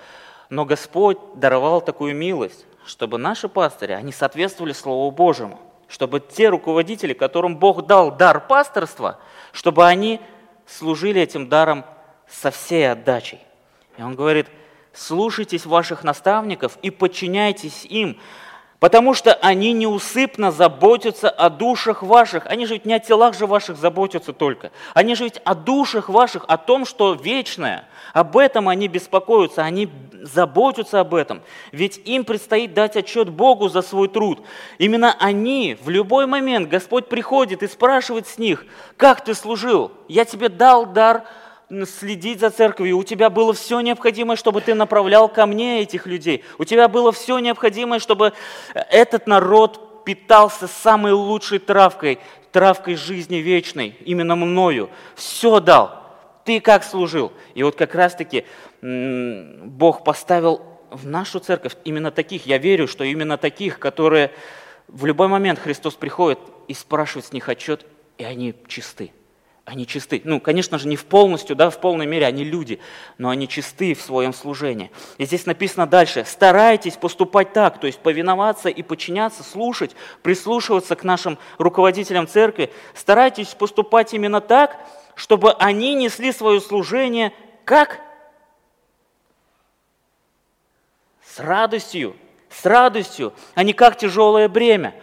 Но 0.50 0.65
Господь 0.65 1.17
даровал 1.36 1.82
такую 1.82 2.15
милость, 2.15 2.65
чтобы 2.86 3.17
наши 3.17 3.48
пастыри, 3.48 3.94
они 3.94 4.12
соответствовали 4.12 4.74
Слову 4.74 5.10
Божьему, 5.12 5.60
чтобы 5.88 6.20
те 6.20 6.50
руководители, 6.50 7.13
которым 7.13 7.58
Бог 7.58 7.86
дал 7.86 8.12
дар 8.12 8.46
пасторства, 8.48 9.20
чтобы 9.54 9.86
они 9.86 10.22
служили 10.67 11.22
этим 11.22 11.50
даром 11.50 11.86
со 12.28 12.52
всей 12.52 12.91
отдачей. 12.91 13.39
И 13.98 14.04
он 14.04 14.15
говорит, 14.15 14.48
слушайтесь 14.93 15.65
ваших 15.65 16.04
наставников 16.04 16.77
и 16.82 16.89
подчиняйтесь 16.89 17.86
им, 17.86 18.17
потому 18.80 19.13
что 19.13 19.34
они 19.34 19.73
неусыпно 19.73 20.51
заботятся 20.51 21.30
о 21.30 21.49
душах 21.49 22.01
ваших. 22.04 22.47
Они 22.47 22.65
же 22.65 22.73
ведь 22.73 22.86
не 22.86 22.95
о 22.95 22.99
телах 22.99 23.38
же 23.38 23.45
ваших 23.45 23.77
заботятся 23.77 24.34
только. 24.34 24.71
Они 24.93 25.15
же 25.15 25.25
ведь 25.25 25.39
о 25.45 25.54
душах 25.56 26.10
ваших, 26.10 26.45
о 26.47 26.58
том, 26.58 26.86
что 26.86 27.13
вечное. 27.13 27.88
Об 28.13 28.36
этом 28.38 28.67
они 28.67 28.88
беспокоятся, 28.88 29.63
они 29.63 29.89
заботятся 30.12 30.99
об 30.99 31.13
этом. 31.13 31.41
Ведь 31.71 32.01
им 32.06 32.25
предстоит 32.25 32.73
дать 32.73 32.97
отчет 32.97 33.30
Богу 33.30 33.69
за 33.69 33.82
свой 33.82 34.08
труд. 34.08 34.43
Именно 34.77 35.15
они 35.19 35.77
в 35.82 35.89
любой 35.89 36.25
момент, 36.25 36.67
Господь 36.67 37.08
приходит 37.08 37.63
и 37.63 37.67
спрашивает 37.67 38.27
с 38.27 38.38
них, 38.38 38.65
как 38.97 39.23
ты 39.23 39.34
служил? 39.34 39.91
Я 40.08 40.25
тебе 40.25 40.49
дал 40.49 40.86
дар 40.86 41.23
следить 41.86 42.39
за 42.39 42.49
церковью, 42.49 42.97
у 42.97 43.03
тебя 43.03 43.29
было 43.29 43.53
все 43.53 43.79
необходимое, 43.79 44.36
чтобы 44.36 44.62
ты 44.62 44.73
направлял 44.73 45.29
ко 45.29 45.45
мне 45.45 45.81
этих 45.81 46.05
людей. 46.05 46.43
У 46.57 46.65
тебя 46.65 46.88
было 46.88 47.12
все 47.12 47.39
необходимое, 47.39 47.99
чтобы 47.99 48.34
этот 48.73 49.27
народ 49.27 50.03
питался 50.03 50.67
самой 50.67 51.13
лучшей 51.13 51.60
травкой, 51.60 52.19
травкой 52.51 52.95
жизни 52.95 53.38
вечной, 53.38 53.95
именно 54.05 54.36
мною. 54.36 54.89
Все 55.15 55.60
дал. 55.60 56.01
Ты 56.43 56.60
как 56.60 56.84
служил? 56.84 57.31
И 57.53 57.63
вот 57.63 57.75
как 57.75 57.95
раз-таки 57.95 58.45
Бог 58.81 60.03
поставил 60.03 60.62
в 60.89 61.07
нашу 61.07 61.39
церковь 61.39 61.75
именно 61.86 62.12
таких. 62.12 62.45
Я 62.45 62.57
верю, 62.57 62.88
что 62.88 63.03
именно 63.03 63.38
таких, 63.38 63.79
которые 63.79 64.31
в 64.88 65.05
любой 65.05 65.27
момент 65.27 65.60
Христос 65.60 65.93
приходит 65.93 66.39
и 66.67 66.73
спрашивает 66.73 67.25
с 67.25 67.31
них 67.31 67.47
отчет, 67.47 67.86
и 68.17 68.23
они 68.23 68.55
чисты. 68.67 69.12
Они 69.71 69.88
чисты. 69.88 70.19
Ну, 70.25 70.41
конечно 70.41 70.77
же, 70.77 70.86
не 70.89 70.97
в 70.97 71.05
полностью, 71.05 71.55
да, 71.55 71.69
в 71.69 71.79
полной 71.79 72.05
мере, 72.05 72.25
они 72.25 72.43
люди, 72.43 72.81
но 73.17 73.29
они 73.29 73.47
чисты 73.47 73.93
в 73.93 74.01
своем 74.01 74.34
служении. 74.34 74.91
И 75.17 75.23
здесь 75.23 75.45
написано 75.45 75.88
дальше, 75.88 76.25
старайтесь 76.27 76.97
поступать 76.97 77.53
так, 77.53 77.79
то 77.79 77.88
есть 77.88 77.99
повиноваться 77.99 78.67
и 78.67 78.84
подчиняться, 78.84 79.43
слушать, 79.43 79.95
прислушиваться 80.23 80.97
к 80.97 81.05
нашим 81.05 81.38
руководителям 81.57 82.27
церкви. 82.27 82.69
Старайтесь 82.93 83.47
поступать 83.47 84.13
именно 84.13 84.41
так, 84.41 84.77
чтобы 85.15 85.53
они 85.53 85.95
несли 85.95 86.34
свое 86.34 86.60
служение 86.60 87.31
как? 87.63 88.01
С 91.23 91.39
радостью, 91.39 92.17
с 92.49 92.65
радостью, 92.65 93.31
а 93.55 93.63
не 93.63 93.71
как 93.71 93.97
тяжелое 93.97 94.49
бремя. 94.49 94.93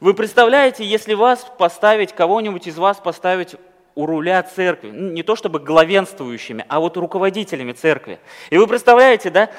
Вы 0.00 0.14
представляете, 0.14 0.84
если 0.84 1.14
вас 1.14 1.46
поставить, 1.58 2.12
кого-нибудь 2.12 2.66
из 2.66 2.76
вас 2.76 2.98
поставить 2.98 3.54
у 3.96 4.06
руля 4.06 4.42
церкви, 4.42 4.90
не 4.90 5.24
то 5.24 5.34
чтобы 5.34 5.58
главенствующими, 5.58 6.64
а 6.68 6.78
вот 6.78 6.96
руководителями 6.96 7.72
церкви. 7.72 8.20
И 8.50 8.58
вы 8.58 8.66
представляете, 8.68 9.30
да, 9.30 9.50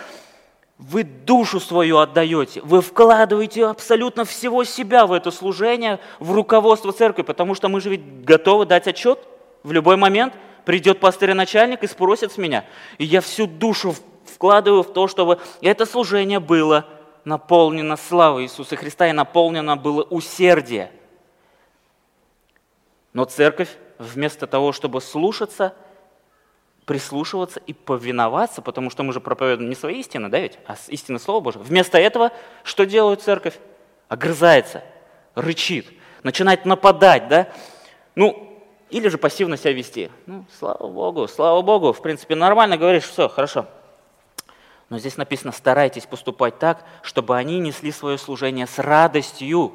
вы 0.77 1.03
душу 1.03 1.59
свою 1.59 1.97
отдаете, 1.97 2.61
вы 2.61 2.81
вкладываете 2.81 3.65
абсолютно 3.65 4.25
всего 4.25 4.63
себя 4.63 5.07
в 5.07 5.11
это 5.11 5.31
служение, 5.31 5.99
в 6.19 6.31
руководство 6.33 6.93
церкви, 6.93 7.23
потому 7.23 7.55
что 7.55 7.67
мы 7.67 7.81
же 7.81 7.89
ведь 7.89 8.23
готовы 8.23 8.67
дать 8.67 8.87
отчет 8.87 9.19
в 9.63 9.71
любой 9.71 9.97
момент. 9.97 10.33
Придет 10.65 10.99
пастырь 10.99 11.33
начальник 11.33 11.81
и 11.83 11.87
спросит 11.87 12.31
с 12.31 12.37
меня. 12.37 12.65
И 12.97 13.05
я 13.05 13.21
всю 13.21 13.47
душу 13.47 13.95
вкладываю 14.25 14.83
в 14.83 14.93
то, 14.93 15.07
чтобы 15.07 15.39
это 15.61 15.85
служение 15.85 16.39
было 16.39 16.85
наполнено 17.23 17.95
славой 17.95 18.43
Иисуса 18.43 18.75
Христа 18.75 19.07
и 19.07 19.13
наполнено 19.13 19.77
было 19.77 20.03
усердие. 20.03 20.91
Но 23.13 23.23
церковь, 23.25 23.69
вместо 23.99 24.47
того, 24.47 24.71
чтобы 24.71 25.01
слушаться, 25.01 25.73
прислушиваться 26.85 27.59
и 27.59 27.73
повиноваться, 27.73 28.61
потому 28.61 28.89
что 28.89 29.03
мы 29.03 29.13
же 29.13 29.19
проповедуем 29.19 29.69
не 29.69 29.75
свои 29.75 29.99
истины, 29.99 30.29
да 30.29 30.39
ведь, 30.39 30.57
а 30.65 30.75
истины 30.87 31.19
Слова 31.19 31.41
Божьего. 31.41 31.63
Вместо 31.63 31.97
этого 31.97 32.31
что 32.63 32.85
делает 32.85 33.21
церковь? 33.21 33.59
Огрызается, 34.07 34.83
рычит, 35.35 35.87
начинает 36.23 36.65
нападать, 36.65 37.27
да? 37.27 37.49
Ну, 38.15 38.63
или 38.89 39.09
же 39.09 39.17
пассивно 39.17 39.57
себя 39.57 39.73
вести. 39.73 40.09
Ну, 40.25 40.45
слава 40.57 40.87
Богу, 40.87 41.27
слава 41.27 41.61
Богу, 41.61 41.91
в 41.91 42.01
принципе, 42.01 42.35
нормально 42.35 42.77
говоришь, 42.77 43.03
все, 43.03 43.27
хорошо. 43.27 43.65
Но 44.89 44.97
здесь 44.97 45.17
написано, 45.17 45.51
старайтесь 45.51 46.05
поступать 46.05 46.59
так, 46.59 46.85
чтобы 47.01 47.35
они 47.35 47.59
несли 47.59 47.91
свое 47.91 48.17
служение 48.17 48.65
с 48.65 48.79
радостью, 48.79 49.73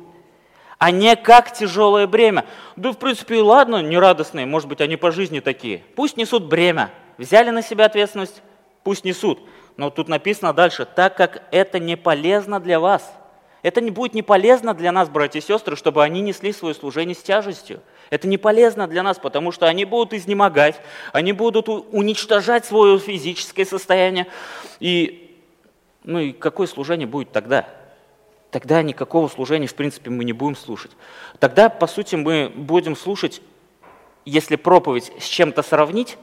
а 0.83 0.91
не 0.91 1.15
как 1.15 1.53
тяжелое 1.53 2.09
бремя. 2.09 2.45
Да, 2.75 2.91
в 2.91 2.99
принципе, 2.99 3.37
и 3.37 3.41
ладно, 3.41 3.81
нерадостные, 3.83 4.47
может 4.47 4.69
быть, 4.69 4.81
они 4.81 4.97
по 4.97 5.13
жизни 5.13 5.39
такие. 5.39 5.85
Пусть 5.95 6.17
несут 6.17 6.47
бремя. 6.47 6.91
Взяли 7.19 7.51
на 7.51 7.63
себя 7.63 7.85
ответственность, 7.85 8.43
пусть 8.83 9.05
несут. 9.05 9.39
Но 9.77 9.91
тут 9.91 10.09
написано 10.09 10.53
дальше, 10.53 10.85
так 10.85 11.17
как 11.17 11.45
это 11.53 11.79
не 11.79 11.97
полезно 11.97 12.59
для 12.59 12.81
вас. 12.81 13.15
Это 13.63 13.81
не 13.81 13.93
будет 13.93 14.15
не 14.15 14.23
полезно 14.23 14.75
для 14.75 14.91
нас, 14.91 15.09
братья 15.09 15.39
и 15.39 15.43
сестры, 15.43 15.77
чтобы 15.77 16.03
они 16.03 16.21
несли 16.21 16.53
свое 16.53 16.75
служение 16.75 17.15
с 17.15 17.23
тяжестью. 17.23 17.81
Это 18.11 18.27
не 18.27 18.37
полезно 18.37 18.89
для 18.89 19.05
нас, 19.05 19.21
потому 19.21 19.53
что 19.53 19.67
они 19.69 19.85
будут 19.85 20.13
изнемогать, 20.15 20.81
они 21.13 21.33
будут 21.33 21.69
уничтожать 21.69 22.65
свое 22.65 22.99
физическое 22.99 23.67
состояние. 23.67 24.27
И, 24.81 25.39
ну 26.03 26.19
и 26.19 26.33
какое 26.33 26.67
служение 26.67 27.07
будет 27.07 27.31
тогда? 27.31 27.69
Тогда 28.53 28.83
никакого 28.83 29.29
служения, 29.29 29.67
в 29.67 29.75
принципе, 29.75 30.11
мы 30.11 30.25
не 30.25 30.35
будем 30.35 30.57
слушать. 30.57 30.91
Тогда, 31.41 31.71
по 31.71 31.87
сути, 31.87 32.17
мы 32.17 32.53
будем 32.55 32.97
слушать, 32.97 33.41
если 34.27 34.57
проповедь 34.57 35.11
с 35.19 35.25
чем-то 35.25 35.63
сравнить, 35.63 36.19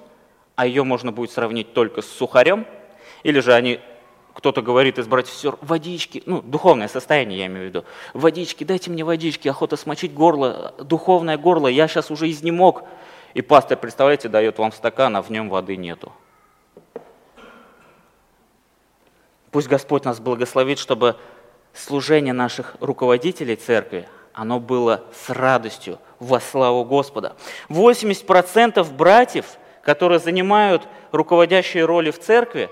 а 0.56 0.68
ее 0.68 0.84
можно 0.84 1.12
будет 1.12 1.32
сравнить 1.32 1.74
только 1.74 2.04
с 2.04 2.06
сухарем, 2.06 2.68
или 3.24 3.40
же 3.40 3.52
они 3.52 3.80
кто-то 4.36 4.62
говорит 4.62 5.00
из 5.00 5.08
братьев 5.08 5.34
сестер, 5.34 5.58
водички, 5.62 6.22
ну, 6.28 6.44
духовное 6.44 6.88
состояние 6.88 7.40
я 7.40 7.46
имею 7.48 7.66
в 7.66 7.70
виду, 7.70 7.86
водички, 8.14 8.64
дайте 8.64 8.92
мне 8.92 9.04
водички, 9.04 9.48
охота 9.48 9.76
смочить 9.76 10.14
горло, 10.14 10.76
духовное 10.78 11.40
горло, 11.40 11.68
я 11.68 11.88
сейчас 11.88 12.12
уже 12.12 12.30
изнемог. 12.30 12.84
И 13.34 13.42
пастор, 13.42 13.80
представляете, 13.80 14.30
дает 14.30 14.60
вам 14.60 14.72
стакан, 14.72 15.16
а 15.16 15.24
в 15.24 15.32
нем 15.32 15.50
воды 15.50 15.76
нету. 15.78 16.14
Пусть 19.50 19.68
Господь 19.68 20.06
нас 20.06 20.20
благословит, 20.20 20.78
чтобы 20.78 21.16
служение 21.74 22.34
наших 22.34 22.76
руководителей 22.80 23.56
церкви, 23.56 24.08
оно 24.34 24.60
было 24.60 25.04
с 25.14 25.30
радостью, 25.30 26.00
во 26.20 26.40
славу 26.40 26.84
Господа. 26.86 27.36
80% 27.70 28.84
братьев, 28.94 29.46
которые 29.82 30.20
занимают 30.20 30.88
руководящие 31.12 31.86
роли 31.86 32.12
в 32.12 32.20
церкви, 32.20 32.70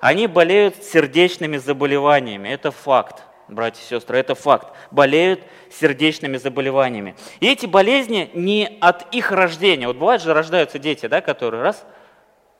они 0.00 0.26
болеют 0.26 0.82
сердечными 0.82 1.56
заболеваниями. 1.56 2.48
Это 2.48 2.70
факт, 2.70 3.22
братья 3.48 3.82
и 3.82 3.86
сестры, 3.86 4.18
это 4.18 4.34
факт. 4.34 4.68
Болеют 4.90 5.40
сердечными 5.70 6.36
заболеваниями. 6.36 7.14
И 7.40 7.50
эти 7.50 7.66
болезни 7.66 8.30
не 8.34 8.78
от 8.80 9.14
их 9.14 9.30
рождения. 9.30 9.86
Вот 9.86 9.96
бывает 9.96 10.22
же 10.22 10.34
рождаются 10.34 10.78
дети, 10.78 11.06
да, 11.06 11.20
которые 11.20 11.62
раз, 11.62 11.84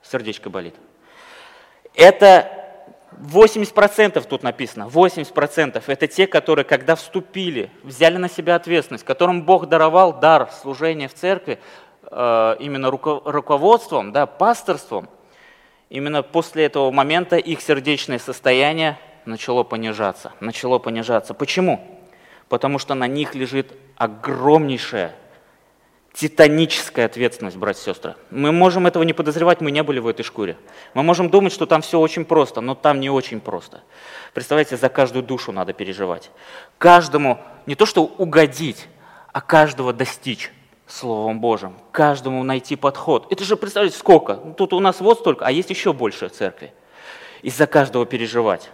сердечко 0.02 0.50
болит. 0.50 0.74
Это 1.94 2.61
80% 3.20 4.26
тут 4.28 4.42
написано, 4.42 4.88
80% 4.92 5.82
это 5.86 6.06
те, 6.06 6.26
которые, 6.26 6.64
когда 6.64 6.94
вступили, 6.94 7.70
взяли 7.82 8.16
на 8.16 8.28
себя 8.28 8.56
ответственность, 8.56 9.04
которым 9.04 9.42
Бог 9.42 9.68
даровал 9.68 10.18
дар 10.18 10.50
служения 10.62 11.08
в 11.08 11.14
церкви, 11.14 11.58
э, 12.10 12.56
именно 12.60 12.90
руководством, 12.90 14.12
да, 14.12 14.26
пасторством– 14.26 15.08
именно 15.92 16.22
после 16.22 16.64
этого 16.64 16.90
момента 16.90 17.36
их 17.36 17.60
сердечное 17.60 18.18
состояние 18.18 18.98
начало 19.26 19.62
понижаться. 19.62 20.32
Начало 20.40 20.78
понижаться. 20.78 21.34
Почему? 21.34 22.00
Потому 22.48 22.78
что 22.78 22.94
на 22.94 23.06
них 23.06 23.34
лежит 23.34 23.72
огромнейшая 23.96 25.14
титаническая 26.12 27.06
ответственность, 27.06 27.56
братья 27.56 27.80
и 27.80 27.84
сестры. 27.84 28.16
Мы 28.30 28.52
можем 28.52 28.86
этого 28.86 29.02
не 29.02 29.12
подозревать, 29.12 29.60
мы 29.60 29.70
не 29.70 29.82
были 29.82 29.98
в 29.98 30.06
этой 30.06 30.22
шкуре. 30.22 30.56
Мы 30.94 31.02
можем 31.02 31.30
думать, 31.30 31.52
что 31.52 31.66
там 31.66 31.82
все 31.82 31.98
очень 31.98 32.24
просто, 32.24 32.60
но 32.60 32.74
там 32.74 33.00
не 33.00 33.10
очень 33.10 33.40
просто. 33.40 33.82
Представляете, 34.34 34.76
за 34.76 34.88
каждую 34.88 35.22
душу 35.22 35.52
надо 35.52 35.72
переживать. 35.72 36.30
Каждому 36.78 37.38
не 37.66 37.74
то 37.74 37.86
что 37.86 38.04
угодить, 38.04 38.88
а 39.32 39.40
каждого 39.40 39.92
достичь. 39.92 40.52
Словом 40.86 41.40
Божьим, 41.40 41.74
каждому 41.90 42.42
найти 42.42 42.76
подход. 42.76 43.26
Это 43.32 43.44
же, 43.44 43.56
представляете, 43.56 43.96
сколько? 43.96 44.34
Тут 44.34 44.74
у 44.74 44.80
нас 44.80 45.00
вот 45.00 45.20
столько, 45.20 45.46
а 45.46 45.50
есть 45.50 45.70
еще 45.70 45.94
больше 45.94 46.28
церкви. 46.28 46.74
Из-за 47.40 47.66
каждого 47.66 48.04
переживать. 48.04 48.70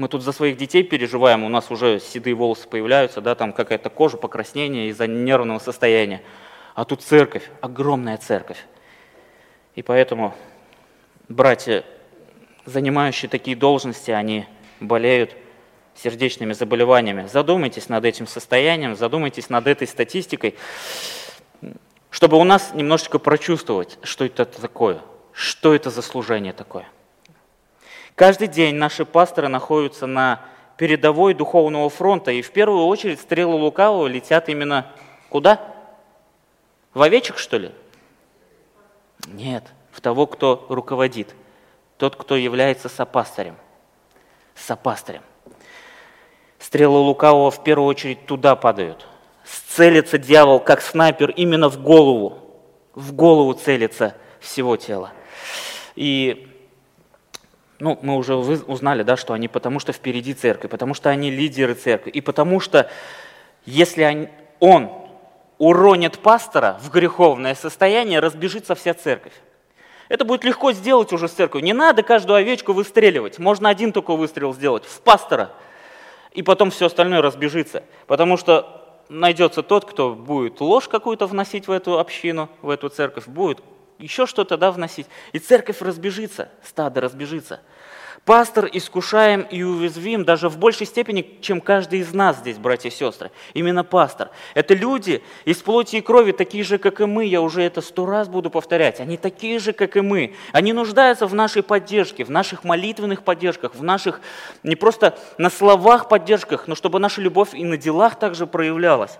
Мы 0.00 0.08
тут 0.08 0.22
за 0.22 0.32
своих 0.32 0.56
детей 0.56 0.82
переживаем, 0.82 1.44
у 1.44 1.50
нас 1.50 1.70
уже 1.70 2.00
седые 2.00 2.32
волосы 2.32 2.66
появляются, 2.66 3.20
да, 3.20 3.34
там 3.34 3.52
какая-то 3.52 3.90
кожа, 3.90 4.16
покраснение 4.16 4.88
из-за 4.88 5.06
нервного 5.06 5.58
состояния. 5.58 6.22
А 6.74 6.86
тут 6.86 7.02
церковь, 7.02 7.50
огромная 7.60 8.16
церковь. 8.16 8.64
И 9.74 9.82
поэтому 9.82 10.34
братья, 11.28 11.84
занимающие 12.64 13.28
такие 13.28 13.58
должности, 13.58 14.10
они 14.10 14.46
болеют 14.80 15.36
сердечными 15.94 16.54
заболеваниями. 16.54 17.26
Задумайтесь 17.30 17.90
над 17.90 18.06
этим 18.06 18.26
состоянием, 18.26 18.96
задумайтесь 18.96 19.50
над 19.50 19.66
этой 19.66 19.86
статистикой 19.86 20.54
чтобы 22.08 22.38
у 22.38 22.44
нас 22.44 22.72
немножечко 22.72 23.18
прочувствовать, 23.18 23.98
что 24.02 24.24
это 24.24 24.46
такое, 24.46 25.02
что 25.34 25.74
это 25.74 25.90
за 25.90 26.00
служение 26.00 26.54
такое. 26.54 26.86
Каждый 28.14 28.48
день 28.48 28.76
наши 28.76 29.04
пасторы 29.04 29.48
находятся 29.48 30.06
на 30.06 30.40
передовой 30.76 31.34
духовного 31.34 31.88
фронта, 31.90 32.30
и 32.30 32.42
в 32.42 32.50
первую 32.50 32.86
очередь 32.86 33.20
стрелы 33.20 33.54
лукавого 33.54 34.06
летят 34.06 34.48
именно 34.48 34.92
куда? 35.28 35.60
В 36.94 37.02
овечек, 37.02 37.38
что 37.38 37.58
ли? 37.58 37.72
Нет, 39.26 39.64
в 39.92 40.00
того, 40.00 40.26
кто 40.26 40.66
руководит, 40.68 41.34
тот, 41.98 42.16
кто 42.16 42.36
является 42.36 42.88
сопастырем. 42.88 43.56
Сопастырем. 44.54 45.22
Стрелы 46.58 46.98
лукавого 46.98 47.50
в 47.50 47.62
первую 47.62 47.88
очередь 47.88 48.26
туда 48.26 48.56
падают 48.56 49.06
целится 49.70 50.18
дьявол, 50.18 50.60
как 50.60 50.82
снайпер, 50.82 51.30
именно 51.30 51.68
в 51.68 51.80
голову. 51.82 52.38
В 52.94 53.12
голову 53.12 53.54
целится 53.54 54.16
всего 54.40 54.76
тела. 54.76 55.12
И 55.94 56.48
ну, 57.80 57.98
мы 58.02 58.16
уже 58.16 58.36
узнали, 58.36 59.02
да, 59.02 59.16
что 59.16 59.32
они 59.32 59.48
потому 59.48 59.80
что 59.80 59.92
впереди 59.92 60.34
церкви, 60.34 60.68
потому 60.68 60.94
что 60.94 61.10
они 61.10 61.30
лидеры 61.30 61.74
церкви, 61.74 62.10
и 62.10 62.20
потому 62.20 62.60
что 62.60 62.90
если 63.64 64.02
они, 64.02 64.28
он 64.60 64.90
уронит 65.58 66.18
пастора 66.18 66.78
в 66.82 66.90
греховное 66.90 67.54
состояние, 67.54 68.20
разбежится 68.20 68.74
вся 68.74 68.94
церковь. 68.94 69.34
Это 70.08 70.24
будет 70.24 70.42
легко 70.44 70.72
сделать 70.72 71.12
уже 71.12 71.28
с 71.28 71.32
церковью. 71.32 71.64
Не 71.64 71.72
надо 71.72 72.02
каждую 72.02 72.36
овечку 72.36 72.72
выстреливать. 72.72 73.38
Можно 73.38 73.68
один 73.68 73.92
только 73.92 74.16
выстрел 74.16 74.52
сделать 74.52 74.84
в 74.84 75.00
пастора. 75.02 75.52
И 76.32 76.42
потом 76.42 76.70
все 76.70 76.86
остальное 76.86 77.22
разбежится. 77.22 77.84
Потому 78.06 78.36
что 78.36 78.98
найдется 79.08 79.62
тот, 79.62 79.84
кто 79.84 80.14
будет 80.14 80.60
ложь 80.60 80.88
какую-то 80.88 81.26
вносить 81.26 81.68
в 81.68 81.70
эту 81.70 81.98
общину, 81.98 82.48
в 82.62 82.70
эту 82.70 82.88
церковь, 82.88 83.28
будет 83.28 83.60
еще 84.00 84.26
что-то 84.26 84.56
да, 84.56 84.72
вносить. 84.72 85.06
И 85.32 85.38
церковь 85.38 85.80
разбежится, 85.80 86.48
стадо 86.62 87.00
разбежится. 87.00 87.60
Пастор 88.26 88.68
искушаем 88.70 89.42
и 89.50 89.62
уязвим 89.62 90.24
даже 90.24 90.50
в 90.50 90.58
большей 90.58 90.86
степени, 90.86 91.38
чем 91.40 91.60
каждый 91.60 92.00
из 92.00 92.12
нас 92.12 92.36
здесь, 92.36 92.58
братья 92.58 92.90
и 92.90 92.92
сестры. 92.92 93.30
Именно 93.54 93.82
пастор. 93.82 94.30
Это 94.54 94.74
люди 94.74 95.22
из 95.46 95.56
плоти 95.56 95.96
и 95.96 96.00
крови, 96.02 96.32
такие 96.32 96.62
же, 96.62 96.76
как 96.76 97.00
и 97.00 97.06
мы. 97.06 97.24
Я 97.24 97.40
уже 97.40 97.62
это 97.62 97.80
сто 97.80 98.04
раз 98.04 98.28
буду 98.28 98.50
повторять. 98.50 99.00
Они 99.00 99.16
такие 99.16 99.58
же, 99.58 99.72
как 99.72 99.96
и 99.96 100.02
мы. 100.02 100.36
Они 100.52 100.74
нуждаются 100.74 101.26
в 101.26 101.34
нашей 101.34 101.62
поддержке, 101.62 102.24
в 102.24 102.30
наших 102.30 102.62
молитвенных 102.62 103.22
поддержках, 103.22 103.74
в 103.74 103.82
наших 103.82 104.20
не 104.62 104.76
просто 104.76 105.18
на 105.38 105.48
словах 105.48 106.08
поддержках, 106.08 106.68
но 106.68 106.74
чтобы 106.74 106.98
наша 106.98 107.22
любовь 107.22 107.54
и 107.54 107.64
на 107.64 107.78
делах 107.78 108.18
также 108.18 108.46
проявлялась. 108.46 109.18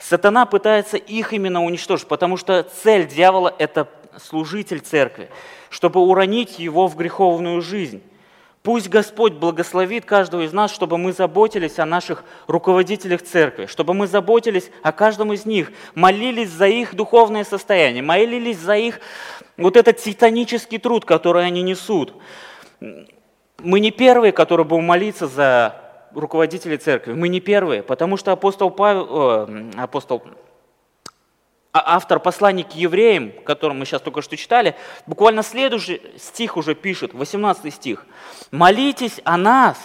Сатана 0.00 0.44
пытается 0.46 0.96
их 0.96 1.32
именно 1.32 1.62
уничтожить, 1.62 2.08
потому 2.08 2.36
что 2.36 2.62
цель 2.82 3.06
дьявола– 3.06 3.54
это 3.58 3.86
служитель 4.18 4.80
церкви, 4.80 5.30
чтобы 5.68 6.00
уронить 6.00 6.58
его 6.58 6.86
в 6.88 6.96
греховную 6.96 7.60
жизнь. 7.60 8.02
Пусть 8.62 8.90
Господь 8.90 9.32
благословит 9.32 10.04
каждого 10.04 10.42
из 10.42 10.52
нас, 10.52 10.70
чтобы 10.70 10.98
мы 10.98 11.12
заботились 11.12 11.78
о 11.78 11.86
наших 11.86 12.24
руководителях 12.46 13.22
церкви, 13.22 13.64
чтобы 13.64 13.94
мы 13.94 14.06
заботились 14.06 14.70
о 14.82 14.92
каждом 14.92 15.32
из 15.32 15.46
них, 15.46 15.72
молились 15.94 16.50
за 16.50 16.66
их 16.66 16.94
духовное 16.94 17.44
состояние, 17.44 18.02
молились 18.02 18.58
за 18.58 18.76
их 18.76 19.00
вот 19.56 19.78
этот 19.78 19.96
титанический 19.96 20.78
труд, 20.78 21.06
который 21.06 21.46
они 21.46 21.62
несут. 21.62 22.12
Мы 22.80 23.80
не 23.80 23.90
первые, 23.90 24.32
которые 24.32 24.66
будем 24.66 24.84
молиться 24.84 25.26
за 25.26 25.76
руководителей 26.14 26.76
церкви. 26.76 27.12
Мы 27.12 27.28
не 27.28 27.40
первые, 27.40 27.82
потому 27.82 28.16
что 28.18 28.32
апостол 28.32 28.70
Павел, 28.70 29.48
э, 29.48 29.70
апостол 29.76 30.22
автор 31.72 32.18
послания 32.18 32.64
к 32.64 32.72
евреям, 32.72 33.32
который 33.44 33.74
мы 33.74 33.84
сейчас 33.84 34.02
только 34.02 34.22
что 34.22 34.36
читали, 34.36 34.74
буквально 35.06 35.42
следующий 35.42 36.02
стих 36.18 36.56
уже 36.56 36.74
пишет, 36.74 37.14
18 37.14 37.72
стих. 37.72 38.06
«Молитесь 38.50 39.20
о 39.24 39.36
нас, 39.36 39.78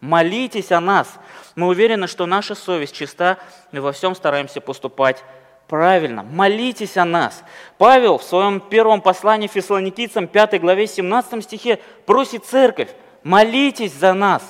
молитесь 0.00 0.70
о 0.72 0.80
нас». 0.80 1.18
Мы 1.56 1.66
уверены, 1.66 2.06
что 2.06 2.26
наша 2.26 2.54
совесть 2.54 2.94
чиста, 2.94 3.38
и 3.72 3.78
во 3.80 3.90
всем 3.90 4.14
стараемся 4.14 4.60
поступать 4.60 5.24
правильно. 5.66 6.22
Молитесь 6.22 6.96
о 6.96 7.04
нас. 7.04 7.42
Павел 7.76 8.18
в 8.18 8.22
своем 8.22 8.60
первом 8.60 9.00
послании 9.00 9.48
фессалоникийцам, 9.48 10.28
5 10.28 10.60
главе 10.60 10.86
17 10.86 11.42
стихе, 11.42 11.80
просит 12.06 12.44
церковь, 12.44 12.90
молитесь 13.24 13.92
за 13.92 14.14
нас, 14.14 14.42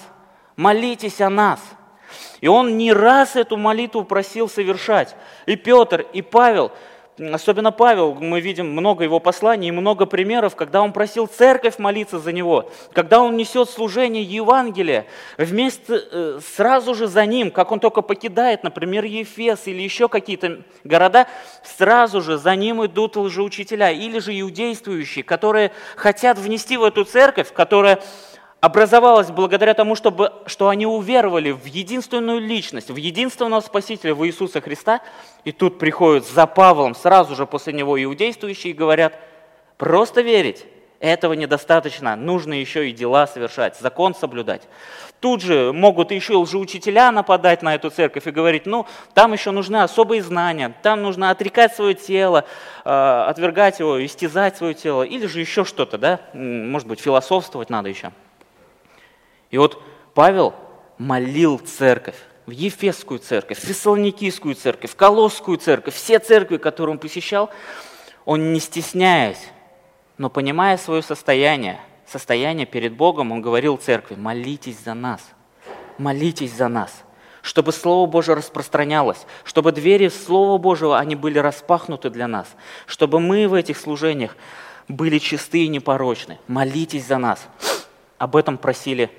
молитесь 0.56 1.20
о 1.22 1.30
нас– 1.30 1.60
и 2.40 2.48
он 2.48 2.76
не 2.76 2.92
раз 2.92 3.36
эту 3.36 3.56
молитву 3.56 4.04
просил 4.04 4.48
совершать. 4.48 5.14
И 5.46 5.56
Петр, 5.56 6.06
и 6.12 6.22
Павел, 6.22 6.72
особенно 7.32 7.70
Павел, 7.70 8.14
мы 8.14 8.40
видим 8.40 8.70
много 8.70 9.04
его 9.04 9.20
посланий 9.20 9.68
и 9.68 9.72
много 9.72 10.06
примеров, 10.06 10.56
когда 10.56 10.80
он 10.80 10.92
просил 10.92 11.26
церковь 11.26 11.78
молиться 11.78 12.18
за 12.18 12.32
него, 12.32 12.70
когда 12.92 13.20
он 13.20 13.36
несет 13.36 13.68
служение 13.68 14.22
Евангелия, 14.22 15.06
вместе, 15.36 16.02
э, 16.10 16.40
сразу 16.56 16.94
же 16.94 17.06
за 17.06 17.26
ним, 17.26 17.50
как 17.50 17.72
он 17.72 17.80
только 17.80 18.02
покидает, 18.02 18.64
например, 18.64 19.04
Ефес 19.04 19.66
или 19.66 19.82
еще 19.82 20.08
какие-то 20.08 20.62
города, 20.84 21.26
сразу 21.62 22.20
же 22.22 22.38
за 22.38 22.56
ним 22.56 22.84
идут 22.86 23.16
лжеучителя 23.16 23.90
или 23.90 24.18
же 24.18 24.38
иудействующие, 24.38 25.24
которые 25.24 25.72
хотят 25.96 26.38
внести 26.38 26.76
в 26.76 26.84
эту 26.84 27.04
церковь, 27.04 27.52
которая 27.52 28.00
образовалась 28.60 29.30
благодаря 29.30 29.74
тому, 29.74 29.94
чтобы, 29.94 30.32
что 30.46 30.68
они 30.68 30.86
уверовали 30.86 31.50
в 31.50 31.64
единственную 31.64 32.40
личность, 32.40 32.90
в 32.90 32.96
единственного 32.96 33.60
Спасителя, 33.60 34.14
в 34.14 34.26
Иисуса 34.26 34.60
Христа. 34.60 35.00
И 35.44 35.52
тут 35.52 35.78
приходят 35.78 36.26
за 36.26 36.46
Павлом 36.46 36.94
сразу 36.94 37.34
же 37.34 37.46
после 37.46 37.72
него 37.72 38.02
иудействующие 38.02 38.72
и 38.72 38.76
говорят, 38.76 39.18
просто 39.78 40.20
верить, 40.20 40.66
этого 41.00 41.32
недостаточно, 41.32 42.14
нужно 42.14 42.52
еще 42.52 42.90
и 42.90 42.92
дела 42.92 43.26
совершать, 43.26 43.78
закон 43.78 44.14
соблюдать. 44.14 44.68
Тут 45.18 45.40
же 45.42 45.72
могут 45.72 46.10
еще 46.12 46.34
лжеучителя 46.34 47.10
нападать 47.10 47.62
на 47.62 47.74
эту 47.74 47.90
церковь 47.90 48.26
и 48.26 48.30
говорить, 48.30 48.66
ну, 48.66 48.86
там 49.14 49.32
еще 49.32 49.50
нужны 49.50 49.82
особые 49.82 50.22
знания, 50.22 50.74
там 50.82 51.02
нужно 51.02 51.30
отрекать 51.30 51.74
свое 51.74 51.94
тело, 51.94 52.44
э, 52.84 53.24
отвергать 53.26 53.80
его, 53.80 54.04
истязать 54.04 54.58
свое 54.58 54.74
тело, 54.74 55.02
или 55.02 55.26
же 55.26 55.40
еще 55.40 55.64
что-то, 55.64 55.96
да, 55.96 56.20
может 56.34 56.86
быть, 56.86 57.00
философствовать 57.00 57.70
надо 57.70 57.88
еще. 57.88 58.12
И 59.50 59.58
вот 59.58 59.82
Павел 60.14 60.54
молил 60.98 61.58
церковь, 61.58 62.16
в 62.46 62.50
Ефесскую 62.50 63.20
церковь, 63.20 63.58
в 63.58 63.64
Фессалоникийскую 63.64 64.54
церковь, 64.54 64.90
в 64.90 64.96
Колосскую 64.96 65.56
церковь, 65.56 65.94
все 65.94 66.18
церкви, 66.18 66.56
которые 66.56 66.94
он 66.94 66.98
посещал, 66.98 67.50
он 68.24 68.52
не 68.52 68.60
стесняясь, 68.60 69.48
но 70.18 70.30
понимая 70.30 70.76
свое 70.76 71.02
состояние, 71.02 71.80
состояние 72.06 72.66
перед 72.66 72.92
Богом, 72.92 73.32
он 73.32 73.40
говорил 73.40 73.76
церкви, 73.76 74.16
молитесь 74.16 74.78
за 74.84 74.94
нас, 74.94 75.22
молитесь 75.96 76.52
за 76.52 76.68
нас, 76.68 77.04
чтобы 77.40 77.72
Слово 77.72 78.06
Божие 78.10 78.36
распространялось, 78.36 79.26
чтобы 79.44 79.72
двери 79.72 80.08
Слова 80.08 80.58
Божьего, 80.58 80.98
они 80.98 81.14
были 81.14 81.38
распахнуты 81.38 82.10
для 82.10 82.26
нас, 82.26 82.48
чтобы 82.86 83.20
мы 83.20 83.48
в 83.48 83.54
этих 83.54 83.78
служениях 83.78 84.36
были 84.88 85.18
чисты 85.18 85.64
и 85.64 85.68
непорочны. 85.68 86.38
Молитесь 86.48 87.06
за 87.06 87.18
нас. 87.18 87.46
Об 88.18 88.34
этом 88.34 88.58
просили 88.58 89.10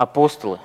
апостолы. 0.00 0.58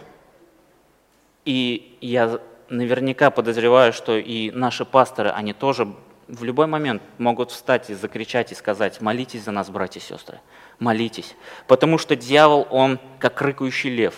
И 1.43 1.97
я 1.99 2.39
наверняка 2.69 3.29
подозреваю, 3.31 3.91
что 3.91 4.17
и 4.17 4.49
наши 4.51 4.85
пасторы, 4.85 5.29
они 5.29 5.51
тоже 5.51 5.93
в 6.29 6.45
любой 6.45 6.67
момент 6.67 7.01
могут 7.17 7.51
встать 7.51 7.89
и 7.89 7.95
закричать 7.95 8.53
и 8.53 8.55
сказать, 8.55 9.01
молитесь 9.01 9.43
за 9.43 9.51
нас, 9.51 9.69
братья 9.69 9.99
и 9.99 10.03
сестры, 10.03 10.39
молитесь. 10.79 11.35
Потому 11.67 11.97
что 11.97 12.15
дьявол, 12.15 12.65
он 12.69 12.97
как 13.19 13.41
рыкающий 13.41 13.89
лев. 13.89 14.15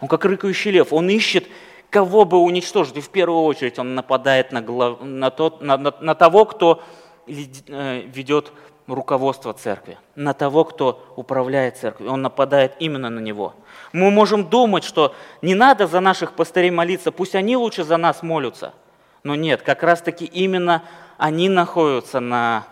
Он 0.00 0.08
как 0.08 0.24
рыкающий 0.24 0.72
лев, 0.72 0.92
он 0.92 1.08
ищет, 1.10 1.46
кого 1.88 2.24
бы 2.24 2.38
уничтожить. 2.38 2.96
И 2.96 3.00
в 3.00 3.10
первую 3.10 3.44
очередь 3.44 3.78
он 3.78 3.94
нападает 3.94 4.50
на, 4.50 4.62
глав... 4.62 5.00
на, 5.00 5.30
тот, 5.30 5.62
на, 5.62 5.78
на, 5.78 5.94
на 6.00 6.14
того, 6.16 6.44
кто 6.44 6.82
э, 7.28 8.00
ведет 8.00 8.52
руководство 8.94 9.52
церкви, 9.52 9.98
на 10.14 10.32
того, 10.32 10.64
кто 10.64 11.12
управляет 11.16 11.76
церковью. 11.76 12.12
Он 12.12 12.22
нападает 12.22 12.74
именно 12.78 13.10
на 13.10 13.20
него. 13.20 13.54
Мы 13.92 14.10
можем 14.10 14.48
думать, 14.48 14.84
что 14.84 15.14
не 15.42 15.54
надо 15.54 15.86
за 15.86 16.00
наших 16.00 16.32
пастырей 16.32 16.70
молиться, 16.70 17.12
пусть 17.12 17.34
они 17.34 17.56
лучше 17.56 17.84
за 17.84 17.96
нас 17.96 18.22
молятся. 18.22 18.74
Но 19.22 19.34
нет, 19.34 19.62
как 19.62 19.82
раз-таки 19.82 20.24
именно 20.24 20.82
они 21.18 21.48
находятся 21.48 22.20
на 22.20 22.64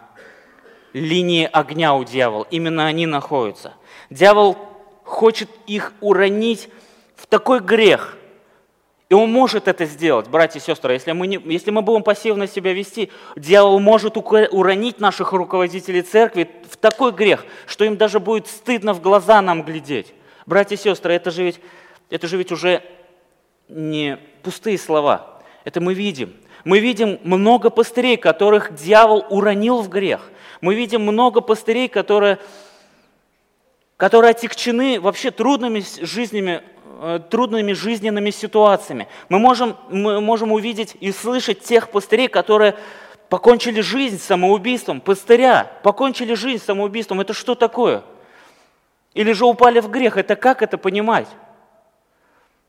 линии 0.92 1.48
огня 1.52 1.94
у 1.94 2.04
дьявола. 2.04 2.46
Именно 2.50 2.86
они 2.86 3.06
находятся. 3.06 3.74
Дьявол 4.10 4.56
хочет 5.02 5.50
их 5.66 5.92
уронить 6.00 6.68
в 7.16 7.26
такой 7.26 7.60
грех– 7.60 8.16
и 9.14 9.16
он 9.16 9.30
может 9.30 9.68
это 9.68 9.84
сделать, 9.84 10.26
братья 10.26 10.58
и 10.58 10.62
сестры. 10.62 10.94
Если 10.94 11.12
мы, 11.12 11.28
не, 11.28 11.40
если 11.44 11.70
мы 11.70 11.82
будем 11.82 12.02
пассивно 12.02 12.48
себя 12.48 12.72
вести, 12.72 13.12
дьявол 13.36 13.78
может 13.78 14.16
уронить 14.16 14.98
наших 14.98 15.32
руководителей 15.32 16.02
церкви 16.02 16.50
в 16.68 16.76
такой 16.76 17.12
грех, 17.12 17.46
что 17.66 17.84
им 17.84 17.96
даже 17.96 18.18
будет 18.18 18.48
стыдно 18.48 18.92
в 18.92 19.00
глаза 19.00 19.40
нам 19.40 19.62
глядеть. 19.62 20.12
Братья 20.46 20.74
и 20.74 20.78
сестры, 20.78 21.14
это 21.14 21.30
же 21.30 21.44
ведь, 21.44 21.60
это 22.10 22.26
же 22.26 22.36
ведь 22.36 22.50
уже 22.50 22.82
не 23.68 24.18
пустые 24.42 24.78
слова. 24.78 25.40
Это 25.62 25.80
мы 25.80 25.94
видим. 25.94 26.34
Мы 26.64 26.80
видим 26.80 27.20
много 27.22 27.70
пастырей, 27.70 28.16
которых 28.16 28.74
дьявол 28.74 29.26
уронил 29.30 29.80
в 29.80 29.88
грех. 29.88 30.28
Мы 30.60 30.74
видим 30.74 31.02
много 31.02 31.40
пастырей, 31.40 31.86
которые, 31.86 32.40
которые 33.96 34.32
отягчены 34.32 35.00
вообще 35.00 35.30
трудными 35.30 35.84
жизнями 36.04 36.64
трудными 37.30 37.72
жизненными 37.72 38.30
ситуациями. 38.30 39.08
Мы 39.28 39.38
можем, 39.38 39.76
мы 39.90 40.20
можем 40.20 40.52
увидеть 40.52 40.96
и 41.00 41.12
слышать 41.12 41.60
тех 41.60 41.90
пастырей, 41.90 42.28
которые 42.28 42.76
покончили 43.28 43.80
жизнь 43.80 44.18
самоубийством. 44.18 45.00
Пастыря 45.00 45.70
покончили 45.82 46.34
жизнь 46.34 46.62
самоубийством. 46.62 47.20
Это 47.20 47.32
что 47.32 47.54
такое? 47.54 48.02
Или 49.14 49.32
же 49.32 49.46
упали 49.46 49.80
в 49.80 49.90
грех. 49.90 50.16
Это 50.16 50.36
как 50.36 50.62
это 50.62 50.78
понимать? 50.78 51.28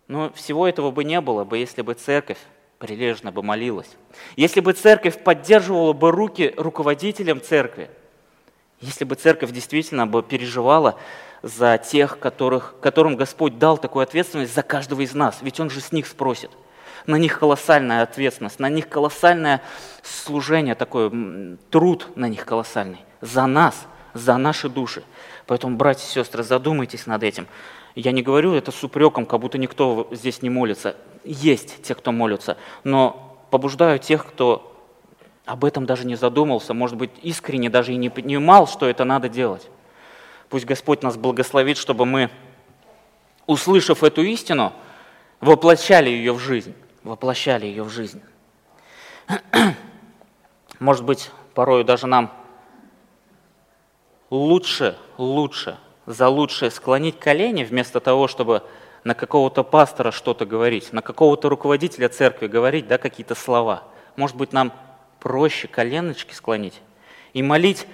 Но 0.08 0.32
всего 0.34 0.68
этого 0.68 0.92
бы 0.92 1.04
не 1.04 1.20
было 1.22 1.44
бы, 1.44 1.58
если 1.58 1.82
бы 1.82 1.94
церковь 1.94 2.38
прилежно 2.78 3.32
бы 3.32 3.42
молилась. 3.42 3.90
Если 4.36 4.60
бы 4.60 4.74
церковь 4.74 5.24
поддерживала 5.24 5.94
бы 5.94 6.12
руки 6.12 6.54
руководителям 6.58 7.42
церкви. 7.42 7.90
Если 8.82 9.06
бы 9.06 9.16
церковь 9.16 9.52
действительно 9.52 10.06
бы 10.06 10.22
переживала 10.22 11.00
за 11.46 11.78
тех, 11.78 12.18
которых, 12.18 12.74
которым 12.82 13.16
Господь 13.16 13.60
дал 13.60 13.78
такую 13.78 14.02
ответственность 14.02 14.56
за 14.56 14.64
каждого 14.64 15.02
из 15.02 15.14
нас, 15.14 15.38
ведь 15.44 15.60
Он 15.60 15.70
же 15.70 15.80
с 15.80 15.92
них 15.92 16.08
спросит. 16.08 16.50
На 17.06 17.18
них 17.18 17.38
колоссальная 17.38 18.02
ответственность, 18.02 18.60
на 18.60 18.68
них 18.68 18.90
колоссальное 18.90 19.62
служение, 20.02 20.74
такой 20.74 21.60
труд 21.70 22.08
на 22.16 22.28
них 22.28 22.48
колоссальный. 22.48 22.98
За 23.22 23.46
нас, 23.46 23.86
за 24.16 24.38
наши 24.38 24.70
души. 24.70 25.04
Поэтому, 25.46 25.78
братья 25.78 26.08
и 26.08 26.10
сестры, 26.10 26.42
задумайтесь 26.42 27.06
над 27.06 27.22
этим. 27.22 27.46
Я 27.94 28.12
не 28.12 28.24
говорю 28.24 28.56
это 28.56 28.72
с 28.72 28.84
упреком, 28.84 29.28
как 29.28 29.40
будто 29.40 29.60
никто 29.60 30.08
здесь 30.10 30.42
не 30.42 30.50
молится. 30.50 30.96
Есть 31.24 31.84
те, 31.84 31.94
кто 31.94 32.12
молится, 32.12 32.58
но 32.84 33.38
побуждаю 33.52 34.00
тех, 34.00 34.26
кто 34.26 34.76
об 35.46 35.64
этом 35.64 35.86
даже 35.86 36.08
не 36.08 36.16
задумался, 36.16 36.74
может 36.74 36.98
быть, 36.98 37.12
искренне 37.22 37.70
даже 37.70 37.94
и 37.94 37.98
не 37.98 38.10
понимал, 38.10 38.68
что 38.68 38.88
это 38.88 39.04
надо 39.04 39.30
делать. 39.30 39.70
Пусть 40.56 40.66
Господь 40.66 41.04
нас 41.04 41.18
благословит, 41.18 41.76
чтобы 41.76 42.06
мы, 42.06 42.30
услышав 43.46 44.06
эту 44.06 44.24
истину, 44.24 44.72
воплощали 45.42 46.10
ее 46.10 46.32
в 46.32 46.40
жизнь. 46.40 46.74
Воплощали 47.04 47.66
ее 47.66 47.84
в 47.84 47.90
жизнь. 47.90 48.22
Может 50.80 51.04
быть, 51.04 51.30
порой 51.56 51.84
даже 51.84 52.08
нам 52.08 52.32
лучше, 54.30 54.98
лучше, 55.18 55.78
за 56.06 56.30
лучшее 56.30 56.72
склонить 56.72 57.20
колени, 57.20 57.66
вместо 57.66 58.00
того, 58.00 58.30
чтобы 58.30 58.64
на 59.04 59.14
какого-то 59.14 59.62
пастора 59.62 60.12
что-то 60.12 60.46
говорить, 60.46 60.94
на 60.94 61.02
какого-то 61.02 61.50
руководителя 61.50 62.08
церкви 62.08 62.48
говорить, 62.48 62.88
да, 62.88 62.98
какие-то 62.98 63.36
слова. 63.36 63.84
Может 64.16 64.38
быть, 64.38 64.54
нам 64.54 64.72
проще 65.20 65.68
коленочки 65.68 66.34
склонить 66.34 66.80
и 67.34 67.44
молить 67.44 67.86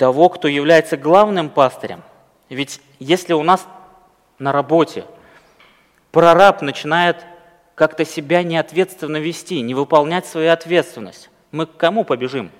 того, 0.00 0.30
кто 0.30 0.48
является 0.48 0.96
главным 0.96 1.50
пастырем. 1.50 2.02
Ведь 2.48 2.80
если 3.00 3.34
у 3.34 3.42
нас 3.42 3.68
на 4.38 4.50
работе 4.50 5.04
прораб 6.10 6.62
начинает 6.62 7.26
как-то 7.74 8.06
себя 8.06 8.42
неответственно 8.42 9.18
вести, 9.18 9.60
не 9.60 9.74
выполнять 9.74 10.24
свою 10.24 10.52
ответственность, 10.52 11.28
мы 11.52 11.66
к 11.66 11.76
кому 11.76 12.04
побежим? 12.04 12.50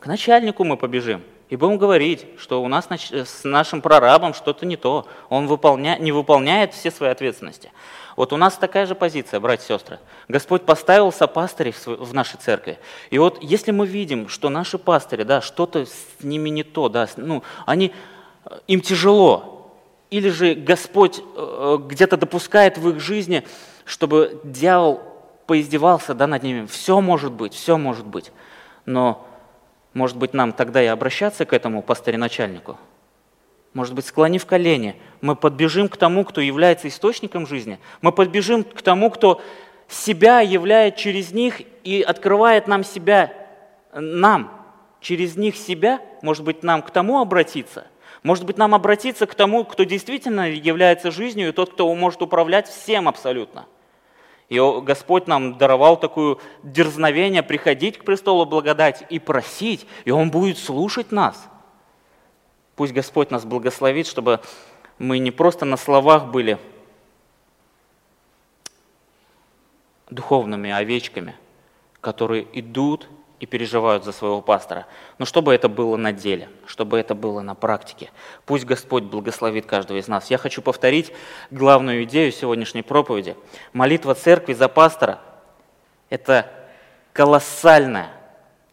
К 0.00 0.06
начальнику 0.06 0.64
мы 0.64 0.76
побежим 0.76 1.22
и 1.50 1.56
будем 1.56 1.78
говорить, 1.78 2.26
что 2.38 2.62
у 2.62 2.68
нас 2.68 2.88
с 2.88 3.44
нашим 3.44 3.82
прорабом 3.82 4.34
что-то 4.34 4.64
не 4.64 4.76
то, 4.76 5.06
он 5.28 5.48
выполня... 5.48 5.96
не 5.98 6.12
выполняет 6.12 6.72
все 6.72 6.92
свои 6.92 7.10
ответственности. 7.10 7.72
Вот 8.16 8.32
у 8.32 8.36
нас 8.36 8.56
такая 8.56 8.86
же 8.86 8.94
позиция, 8.94 9.40
братья 9.40 9.64
и 9.64 9.78
сестры. 9.78 9.98
Господь 10.28 10.62
поставил 10.62 11.10
сопастырей 11.10 11.74
в 11.84 12.14
нашей 12.14 12.36
церкви. 12.36 12.78
И 13.10 13.18
вот 13.18 13.42
если 13.42 13.72
мы 13.72 13.86
видим, 13.86 14.28
что 14.28 14.48
наши 14.48 14.78
пастыри, 14.78 15.24
да, 15.24 15.40
что-то 15.40 15.86
с 15.86 16.22
ними 16.22 16.50
не 16.50 16.62
то, 16.62 16.88
да, 16.88 17.08
ну, 17.16 17.42
они, 17.66 17.92
им 18.68 18.80
тяжело, 18.80 19.72
или 20.10 20.28
же 20.28 20.54
Господь 20.54 21.20
э, 21.20 21.78
где-то 21.84 22.16
допускает 22.16 22.78
в 22.78 22.88
их 22.90 23.00
жизни, 23.00 23.44
чтобы 23.84 24.40
дьявол 24.44 25.00
поиздевался 25.46 26.14
да, 26.14 26.28
над 26.28 26.44
ними. 26.44 26.66
Все 26.66 27.00
может 27.00 27.32
быть, 27.32 27.54
все 27.54 27.76
может 27.76 28.06
быть. 28.06 28.30
Но, 28.86 29.26
может 29.94 30.16
быть, 30.16 30.34
нам 30.34 30.52
тогда 30.52 30.82
и 30.82 30.86
обращаться 30.86 31.44
к 31.44 31.52
этому 31.52 31.82
пастыре-начальнику– 31.82 32.78
может 33.72 33.94
быть, 33.94 34.06
склонив 34.06 34.46
колени, 34.46 34.96
мы 35.20 35.36
подбежим 35.36 35.88
к 35.88 35.96
тому, 35.96 36.24
кто 36.24 36.40
является 36.40 36.88
источником 36.88 37.46
жизни. 37.46 37.78
Мы 38.00 38.10
подбежим 38.10 38.64
к 38.64 38.82
тому, 38.82 39.10
кто 39.10 39.40
себя 39.88 40.40
являет 40.40 40.96
через 40.96 41.32
них 41.32 41.62
и 41.84 42.02
открывает 42.02 42.66
нам 42.66 42.82
себя, 42.82 43.32
нам, 43.92 44.66
через 45.00 45.36
них 45.36 45.56
себя, 45.56 46.00
может 46.22 46.44
быть, 46.44 46.64
нам 46.64 46.82
к 46.82 46.90
тому 46.90 47.20
обратиться. 47.20 47.86
Может 48.24 48.44
быть, 48.44 48.58
нам 48.58 48.74
обратиться 48.74 49.26
к 49.26 49.34
тому, 49.34 49.64
кто 49.64 49.84
действительно 49.84 50.50
является 50.50 51.10
жизнью, 51.10 51.48
и 51.48 51.52
тот, 51.52 51.72
кто 51.72 51.92
может 51.94 52.22
управлять 52.22 52.68
всем 52.68 53.08
абсолютно. 53.08 53.66
И 54.50 54.58
Господь 54.58 55.26
нам 55.26 55.56
даровал 55.56 55.98
такое 55.98 56.36
дерзновение 56.62 57.42
приходить 57.42 57.96
к 57.96 58.04
престолу 58.04 58.44
благодати 58.44 59.06
и 59.08 59.18
просить, 59.18 59.86
и 60.04 60.10
Он 60.10 60.30
будет 60.30 60.58
слушать 60.58 61.10
нас– 61.10 61.48
Пусть 62.80 62.94
Господь 62.94 63.30
нас 63.30 63.44
благословит, 63.44 64.06
чтобы 64.06 64.40
мы 64.98 65.18
не 65.18 65.30
просто 65.30 65.66
на 65.66 65.76
словах 65.76 66.28
были 66.28 66.58
духовными 70.08 70.70
овечками, 70.70 71.36
которые 72.00 72.46
идут 72.58 73.06
и 73.40 73.46
переживают 73.46 74.04
за 74.04 74.12
своего 74.12 74.42
пастора, 74.42 74.86
но 75.18 75.24
чтобы 75.24 75.54
это 75.54 75.68
было 75.68 75.96
на 75.96 76.12
деле, 76.12 76.50
чтобы 76.66 76.98
это 76.98 77.14
было 77.14 77.40
на 77.40 77.54
практике. 77.54 78.10
Пусть 78.44 78.66
Господь 78.66 79.04
благословит 79.04 79.64
каждого 79.64 79.98
из 79.98 80.06
нас. 80.08 80.30
Я 80.30 80.36
хочу 80.36 80.60
повторить 80.60 81.12
главную 81.50 82.04
идею 82.04 82.30
сегодняшней 82.32 82.82
проповеди. 82.82 83.36
Молитва 83.72 84.14
церкви 84.14 84.52
за 84.52 84.68
пастора– 84.68 85.20
это 86.10 86.46
колоссальная, 87.12 88.10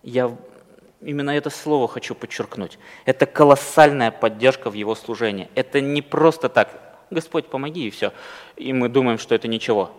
я 0.03 0.36
Именно 0.99 1.30
это 1.30 1.51
слово 1.51 1.88
хочу 1.88 2.15
подчеркнуть. 2.15 2.80
Это 3.05 3.28
колоссальная 3.28 4.09
поддержка 4.09 4.72
в 4.72 4.74
его 4.74 4.95
служении. 4.95 5.47
Это 5.53 5.80
не 5.80 6.01
просто 6.01 6.49
так, 6.49 6.97
Господь, 7.11 7.45
помоги, 7.45 7.88
и 7.88 7.91
все. 7.91 8.13
И 8.55 8.74
мы 8.74 8.89
думаем, 8.89 9.20
что 9.20 9.36
это 9.36 9.47
ничего. 9.47 9.91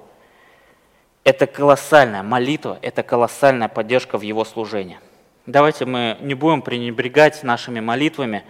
Это 1.28 1.46
колоссальная 1.46 2.22
молитва, 2.22 2.78
это 2.80 3.02
колоссальная 3.02 3.68
поддержка 3.68 4.16
в 4.16 4.22
его 4.22 4.46
служении. 4.46 4.98
Давайте 5.44 5.84
мы 5.84 6.16
не 6.22 6.32
будем 6.32 6.62
пренебрегать 6.62 7.42
нашими 7.42 7.80
молитвами 7.80 8.44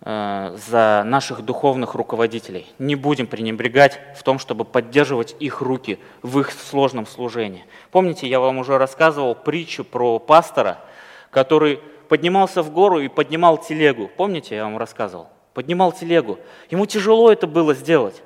э, 0.00 0.56
за 0.70 1.02
наших 1.04 1.42
духовных 1.42 1.94
руководителей. 1.94 2.66
Не 2.78 2.96
будем 2.96 3.26
пренебрегать 3.26 4.00
в 4.16 4.22
том, 4.22 4.38
чтобы 4.38 4.64
поддерживать 4.64 5.36
их 5.40 5.60
руки 5.60 5.98
в 6.22 6.40
их 6.40 6.52
сложном 6.52 7.06
служении. 7.06 7.66
Помните, 7.90 8.26
я 8.26 8.40
вам 8.40 8.56
уже 8.56 8.78
рассказывал 8.78 9.34
притчу 9.34 9.84
про 9.84 10.18
пастора– 10.18 10.78
который 11.30 11.80
поднимался 12.08 12.62
в 12.62 12.70
гору 12.70 13.00
и 13.00 13.08
поднимал 13.08 13.58
телегу. 13.58 14.10
Помните, 14.16 14.56
я 14.56 14.64
вам 14.64 14.78
рассказывал? 14.78 15.28
Поднимал 15.54 15.92
телегу. 15.92 16.38
Ему 16.70 16.86
тяжело 16.86 17.30
это 17.30 17.46
было 17.46 17.74
сделать. 17.74 18.22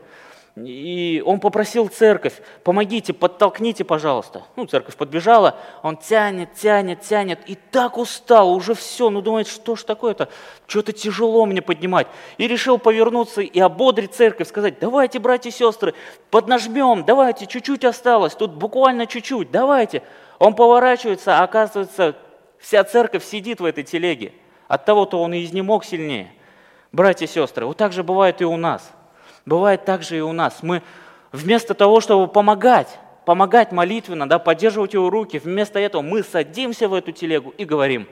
И 0.56 1.20
он 1.26 1.40
попросил 1.40 1.88
церковь, 1.88 2.40
помогите, 2.62 3.12
подтолкните, 3.12 3.82
пожалуйста. 3.82 4.44
Ну, 4.54 4.66
церковь 4.66 4.96
подбежала, 4.96 5.56
он 5.82 5.96
тянет, 5.96 6.54
тянет, 6.54 7.00
тянет, 7.00 7.40
и 7.48 7.56
так 7.56 7.98
устал, 7.98 8.52
уже 8.52 8.74
все, 8.74 9.10
ну 9.10 9.20
думает, 9.20 9.48
что 9.48 9.74
ж 9.74 9.82
такое-то, 9.82 10.28
что-то 10.68 10.92
тяжело 10.92 11.44
мне 11.44 11.60
поднимать. 11.60 12.06
И 12.38 12.46
решил 12.46 12.78
повернуться 12.78 13.40
и 13.40 13.58
ободрить 13.58 14.14
церковь, 14.14 14.48
сказать, 14.48 14.78
давайте, 14.78 15.18
братья 15.18 15.50
и 15.50 15.52
сестры, 15.52 15.94
поднажмем, 16.30 17.04
давайте, 17.04 17.46
чуть-чуть 17.46 17.84
осталось, 17.84 18.34
тут 18.34 18.52
буквально 18.52 19.08
чуть-чуть, 19.08 19.50
давайте. 19.50 20.02
Он 20.38 20.54
поворачивается, 20.54 21.38
а 21.38 21.42
оказывается, 21.42 22.14
Вся 22.64 22.82
церковь 22.82 23.22
сидит 23.22 23.60
в 23.60 23.64
этой 23.66 23.84
телеге. 23.84 24.32
От 24.68 24.86
того-то 24.86 25.20
он 25.20 25.34
и 25.34 25.44
изнемог 25.44 25.84
сильнее. 25.84 26.32
Братья 26.92 27.26
и 27.26 27.28
сестры, 27.28 27.66
вот 27.66 27.76
так 27.76 27.92
же 27.92 28.02
бывает 28.02 28.40
и 28.40 28.46
у 28.46 28.56
нас. 28.56 28.90
Бывает 29.46 29.84
так 29.84 30.02
же 30.02 30.18
и 30.18 30.20
у 30.20 30.32
нас. 30.32 30.62
Мы 30.62 30.82
вместо 31.32 31.74
того, 31.74 32.00
чтобы 32.00 32.28
помогать, 32.28 32.98
помогать 33.24 33.72
молитвенно, 33.72 34.28
да, 34.28 34.38
поддерживать 34.38 34.94
его 34.94 35.10
руки, 35.10 35.38
вместо 35.38 35.78
этого 35.78 36.02
мы 36.02 36.22
садимся 36.22 36.88
в 36.88 36.94
эту 36.94 37.12
телегу 37.12 37.52
и 37.56 37.64
говорим, 37.64 38.08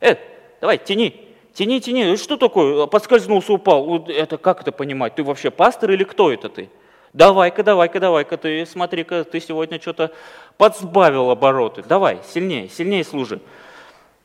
э, 0.00 0.16
давай, 0.60 0.78
тяни, 0.78 1.28
тяни, 1.54 1.80
тяни, 1.80 2.16
что 2.16 2.36
такое, 2.36 2.86
подскользнулся, 2.86 3.52
упал, 3.52 4.04
это 4.06 4.38
как 4.38 4.60
это 4.60 4.72
понимать, 4.72 5.14
ты 5.14 5.24
вообще 5.24 5.50
пастор 5.50 5.90
или 5.90 6.04
кто 6.04 6.32
это 6.32 6.48
ты? 6.48 6.68
Давай-ка, 7.12 7.62
давай-ка, 7.62 7.98
давай-ка, 7.98 8.36
ты 8.36 8.66
смотри-ка, 8.66 9.24
ты 9.24 9.40
сегодня 9.40 9.80
что-то 9.80 10.12
подсбавил 10.58 11.30
обороты, 11.30 11.82
давай, 11.82 12.20
сильнее, 12.28 12.68
сильнее 12.68 13.04
служи. 13.04 13.40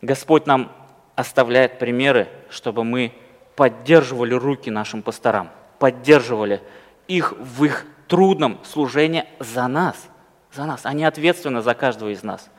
Господь 0.01 0.45
нам 0.45 0.71
оставляет 1.15 1.79
примеры, 1.79 2.27
чтобы 2.49 2.83
мы 2.83 3.13
поддерживали 3.55 4.33
руки 4.33 4.69
нашим 4.69 5.03
пасторам, 5.03 5.51
поддерживали 5.81 6.61
их 7.07 7.33
в 7.39 7.65
их 7.65 7.87
трудном 8.07 8.59
служении 8.63 9.25
за 9.39 9.67
нас, 9.67 9.95
за 10.53 10.65
нас. 10.65 10.85
Они 10.85 11.03
ответственны 11.03 11.63
за 11.63 11.73
каждого 11.73 12.09
из 12.09 12.21
нас. 12.21 12.51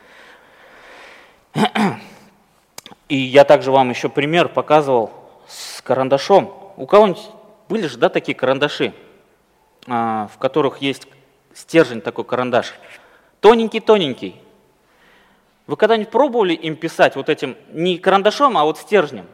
И 3.08 3.16
я 3.16 3.44
также 3.44 3.70
вам 3.70 3.90
еще 3.90 4.08
пример 4.08 4.48
показывал 4.48 5.12
с 5.46 5.80
карандашом. 5.82 6.72
У 6.76 6.86
кого-нибудь 6.86 7.22
были 7.68 7.86
же, 7.86 7.96
да, 7.96 8.08
такие 8.08 8.34
карандаши, 8.34 8.92
а, 9.86 10.28
в 10.34 10.38
которых 10.38 10.78
есть 10.78 11.06
стержень 11.54 12.00
такой 12.00 12.24
карандаш. 12.24 12.74
Тоненький-тоненький, 13.38 14.34
вы 15.68 15.76
когда-нибудь 15.76 16.10
пробовали 16.10 16.54
им 16.54 16.74
писать 16.74 17.14
вот 17.14 17.28
этим 17.28 17.56
не 17.70 17.98
карандашом, 17.98 18.58
а 18.58 18.64
вот 18.64 18.78
стержнем? 18.78 19.28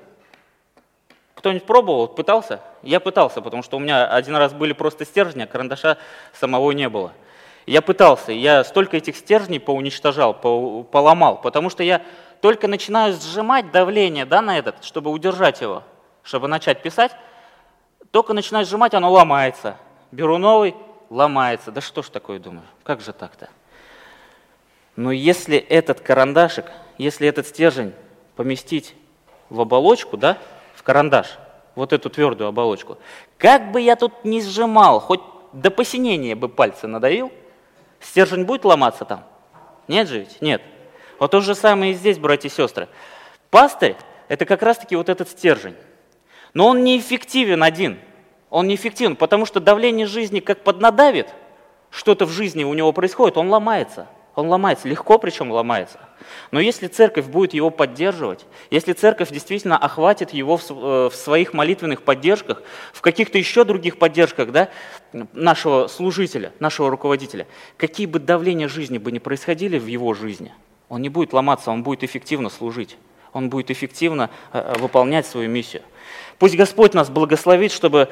Кто-нибудь 1.39 1.67
пробовал, 1.67 2.09
пытался? 2.09 2.61
Я 2.83 2.99
пытался, 2.99 3.41
потому 3.41 3.63
что 3.63 3.77
у 3.77 3.81
меня 3.81 4.09
один 4.09 4.35
раз 4.35 4.53
были 4.53 4.73
просто 4.73 5.05
стержни, 5.05 5.43
а 5.43 5.47
карандаша 5.47 5.97
самого 6.33 6.73
не 6.73 6.89
было. 6.89 7.13
Я 7.65 7.81
пытался, 7.81 8.33
я 8.33 8.65
столько 8.65 8.97
этих 8.97 9.17
стержней 9.17 9.61
поуничтожал, 9.61 10.35
поломал, 10.35 11.41
потому 11.41 11.71
что 11.71 11.85
я 11.85 12.03
только 12.41 12.67
начинаю 12.67 13.13
сжимать 13.13 13.71
давление 13.71 14.25
да, 14.25 14.43
на 14.43 14.59
этот, 14.59 14.83
чтобы 14.83 15.13
удержать 15.13 15.61
его, 15.61 15.85
чтобы 16.25 16.49
начать 16.49 16.83
писать, 16.83 17.13
только 18.11 18.33
начинаю 18.33 18.67
сжимать, 18.67 18.95
оно 18.95 19.13
ломается. 19.13 19.77
Беру 20.11 20.39
новый, 20.39 20.75
ломается. 21.09 21.71
Да 21.71 21.81
что 21.81 22.03
ж 22.03 22.09
такое, 22.09 22.41
думаю, 22.41 22.65
как 22.83 23.01
же 23.01 23.13
так-то? 23.13 23.49
Но 24.97 25.13
если 25.13 25.57
этот 25.57 26.01
карандашик, 26.01 26.65
если 26.97 27.29
этот 27.29 27.47
стержень 27.47 27.93
поместить 28.35 28.97
в 29.51 29.61
оболочку, 29.61 30.17
да, 30.17 30.37
карандаш, 30.89 31.39
вот 31.75 31.93
эту 31.93 32.09
твердую 32.09 32.49
оболочку, 32.49 32.97
как 33.37 33.73
бы 33.73 33.81
я 33.83 33.95
тут 33.95 34.25
ни 34.25 34.41
сжимал, 34.41 35.01
хоть 35.01 35.21
до 35.53 35.71
посинения 35.71 36.35
бы 36.35 36.49
пальцы 36.49 36.87
надавил, 36.87 37.31
стержень 38.01 38.45
будет 38.45 38.65
ломаться 38.65 39.05
там? 39.05 39.25
Нет 39.87 40.09
же 40.09 40.21
ведь? 40.21 40.41
Нет. 40.41 40.63
Вот 41.19 41.31
то 41.31 41.43
же 41.43 41.55
самое 41.55 41.93
и 41.93 41.95
здесь, 41.95 42.19
братья 42.19 42.49
и 42.49 42.51
сестры. 42.51 42.89
Пастырь– 43.51 43.97
это 44.29 44.47
как 44.47 44.63
раз-таки 44.63 44.97
вот 44.97 45.11
этот 45.11 45.29
стержень. 45.29 45.77
Но 46.55 46.69
он 46.69 46.85
неэффективен 46.85 47.63
один. 47.63 47.99
Он 48.49 48.67
неэффективен, 48.67 49.15
потому 49.15 49.45
что 49.45 49.61
давление 49.61 50.07
жизни 50.07 50.41
как 50.41 50.65
поднадавит, 50.65 51.29
что-то 51.91 52.25
в 52.25 52.31
жизни 52.31 52.65
у 52.65 52.73
него 52.73 52.95
происходит, 52.95 53.37
он 53.37 53.51
ломается– 53.51 54.07
он 54.39 54.47
ломается, 54.47 54.87
легко 54.87 55.19
причем 55.19 55.51
ломается. 55.51 55.99
Но 56.53 56.61
если 56.61 56.87
церковь 56.87 57.27
будет 57.27 57.55
его 57.55 57.71
поддерживать, 57.71 58.47
если 58.71 58.93
церковь 58.93 59.33
действительно 59.33 59.77
охватит 59.77 60.33
его 60.33 60.57
в, 60.57 60.63
э, 60.71 61.11
своих 61.13 61.55
молитвенных 61.55 62.03
поддержках, 62.03 62.63
в 62.93 63.01
каких-то 63.01 63.37
еще 63.37 63.65
других 63.65 63.99
поддержках 63.99 64.53
да, 64.53 64.69
нашего 65.33 65.89
служителя, 65.89 66.53
нашего 66.61 66.89
руководителя, 66.89 67.49
какие 67.77 68.07
бы 68.07 68.21
давления 68.21 68.69
жизни 68.69 68.99
бы 68.99 69.11
ни 69.11 69.19
происходили 69.19 69.77
в 69.77 69.89
его 69.89 70.15
жизни, 70.15 70.55
он 70.89 71.03
не 71.03 71.09
будет 71.09 71.33
ломаться, 71.33 71.73
он 71.73 71.83
будет 71.83 72.05
эффективно 72.05 72.49
служить, 72.49 72.97
он 73.33 73.51
будет 73.51 73.73
эффективно 73.73 74.31
э, 74.53 74.61
э, 74.61 74.79
выполнять 74.79 75.27
свою 75.27 75.49
миссию. 75.49 75.83
Пусть 76.39 76.55
Господь 76.55 76.95
нас 76.95 77.11
благословит, 77.11 77.73
чтобы 77.73 78.09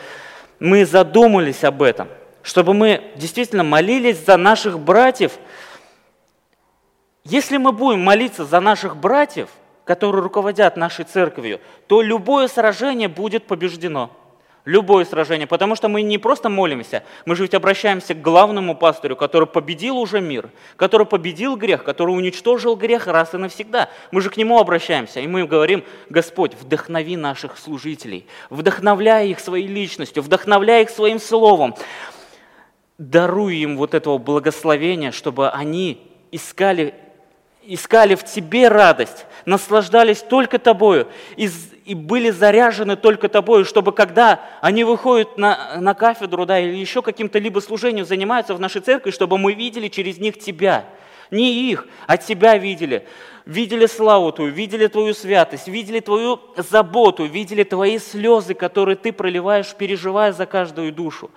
мы 0.59 0.87
задумались 0.87 1.63
об 1.63 1.83
этом, 1.83 2.09
чтобы 2.43 2.75
мы 2.75 3.13
действительно 3.15 3.63
молились 3.63 4.19
за 4.19 4.37
наших 4.37 4.81
братьев, 4.81 5.39
если 7.29 7.57
мы 7.57 7.73
будем 7.73 8.01
молиться 8.03 8.45
за 8.45 8.61
наших 8.61 8.97
братьев, 8.97 9.49
которые 9.85 10.23
руководят 10.23 10.77
нашей 10.77 11.05
церковью, 11.05 11.61
то 11.89 12.01
любое 12.01 12.47
сражение 12.47 13.09
будет 13.09 13.47
побеждено. 13.47 14.11
Любое 14.65 15.05
сражение, 15.05 15.47
потому 15.49 15.75
что 15.75 15.89
мы 15.89 16.03
не 16.03 16.19
просто 16.19 16.49
молимся, 16.49 17.03
мы 17.25 17.37
же 17.37 17.43
ведь 17.43 17.55
обращаемся 17.55 18.15
к 18.15 18.21
главному 18.21 18.77
пастырю, 18.77 19.17
который 19.17 19.47
победил 19.47 19.97
уже 19.97 20.21
мир, 20.21 20.51
который 20.77 21.07
победил 21.07 21.57
грех, 21.57 21.83
который 21.83 22.11
уничтожил 22.11 22.75
грех 22.75 23.07
раз 23.09 23.35
и 23.35 23.39
навсегда. 23.39 23.89
Мы 24.11 24.21
же 24.21 24.31
к 24.31 24.37
нему 24.37 24.59
обращаемся, 24.59 25.21
и 25.21 25.27
мы 25.29 25.47
говорим, 25.47 25.85
Господь, 26.11 26.55
вдохнови 26.55 27.17
наших 27.17 27.59
служителей, 27.59 28.27
вдохновляй 28.51 29.31
их 29.31 29.39
своей 29.39 29.69
личностью, 29.69 30.23
вдохновляй 30.23 30.83
их 30.83 30.91
своим 30.91 31.21
словом, 31.21 31.75
даруй 32.99 33.57
им 33.57 33.77
вот 33.77 33.95
этого 33.95 34.19
благословения, 34.19 35.13
чтобы 35.13 35.49
они 35.49 36.01
искали 36.33 36.95
искали 37.67 38.15
в 38.15 38.25
тебе 38.25 38.69
радость, 38.69 39.27
наслаждались 39.45 40.21
только 40.21 40.59
тобою 40.59 41.09
и, 41.37 41.49
были 41.95 42.31
заряжены 42.31 42.97
только 42.97 43.29
тобою, 43.29 43.65
чтобы 43.65 43.93
когда 43.93 44.41
они 44.61 44.85
выходят 44.85 45.39
на, 45.39 45.77
на 45.81 45.95
кафедру 45.95 46.47
да, 46.47 46.59
или 46.59 46.77
еще 46.77 47.03
каким-то 47.03 47.39
либо 47.39 47.61
служением 47.61 48.05
занимаются 48.05 48.55
в 48.55 48.61
нашей 48.61 48.81
церкви, 48.81 49.11
чтобы 49.11 49.39
мы 49.39 49.55
видели 49.55 49.89
через 49.89 50.19
них 50.19 50.39
тебя. 50.39 50.85
Не 51.31 51.71
их, 51.71 51.87
а 52.07 52.17
тебя 52.17 52.57
видели. 52.57 53.07
Видели 53.45 53.87
славу 53.87 54.33
Твою, 54.33 54.53
видели 54.53 54.87
Твою 54.89 55.15
святость, 55.15 55.69
видели 55.69 56.01
Твою 56.01 56.41
заботу, 56.57 57.25
видели 57.25 57.63
Твои 57.63 57.99
слезы, 57.99 58.55
которые 58.55 58.97
Ты 58.97 59.13
проливаешь, 59.13 59.75
переживая 59.75 60.33
за 60.33 60.47
каждую 60.47 60.93
душу. 60.93 61.31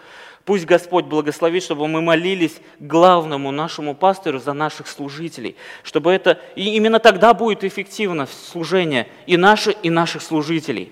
Пусть 0.46 0.66
Господь 0.66 1.06
благословит, 1.06 1.64
чтобы 1.64 1.88
мы 1.88 2.02
молились 2.02 2.58
главному 2.80 3.52
нашему 3.52 3.94
пастырю 3.94 4.40
за 4.40 4.54
наших 4.54 4.88
служителей, 4.88 5.56
чтобы 5.84 6.12
это, 6.12 6.40
и 6.56 6.76
именно 6.76 7.00
тогда 7.00 7.34
будет 7.34 7.64
эффективно 7.64 8.26
служение 8.26 9.08
и 9.28 9.38
наше, 9.38 9.72
и 9.72 9.90
наших 9.90 10.22
служителей. 10.22 10.92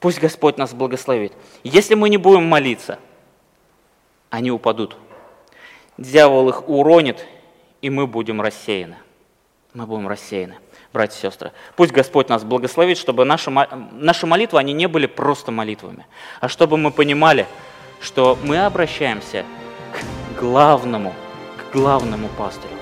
Пусть 0.00 0.20
Господь 0.20 0.58
нас 0.58 0.74
благословит. 0.74 1.32
Если 1.64 1.94
мы 1.94 2.08
не 2.08 2.18
будем 2.18 2.44
молиться, 2.44 2.98
они 4.30 4.50
упадут. 4.50 4.96
Дьявол 5.96 6.50
их 6.50 6.68
уронит, 6.68 7.24
и 7.80 7.90
мы 7.90 8.06
будем 8.06 8.40
рассеяны. 8.40 8.96
Мы 9.74 9.86
будем 9.86 10.08
рассеяны, 10.08 10.56
братья 10.92 11.18
и 11.18 11.20
сестры. 11.22 11.52
Пусть 11.76 11.92
Господь 11.92 12.28
нас 12.28 12.42
благословит, 12.42 12.96
чтобы 12.96 13.24
наши, 13.24 13.50
наши 13.50 14.26
молитвы, 14.26 14.58
они 14.58 14.72
не 14.72 14.86
были 14.86 15.06
просто 15.06 15.52
молитвами, 15.52 16.06
а 16.40 16.48
чтобы 16.48 16.76
мы 16.76 16.90
понимали, 16.90 17.46
что 18.00 18.38
мы 18.42 18.64
обращаемся 18.64 19.44
к 19.92 20.40
главному, 20.40 21.14
к 21.56 21.74
главному 21.74 22.28
пастырю. 22.38 22.77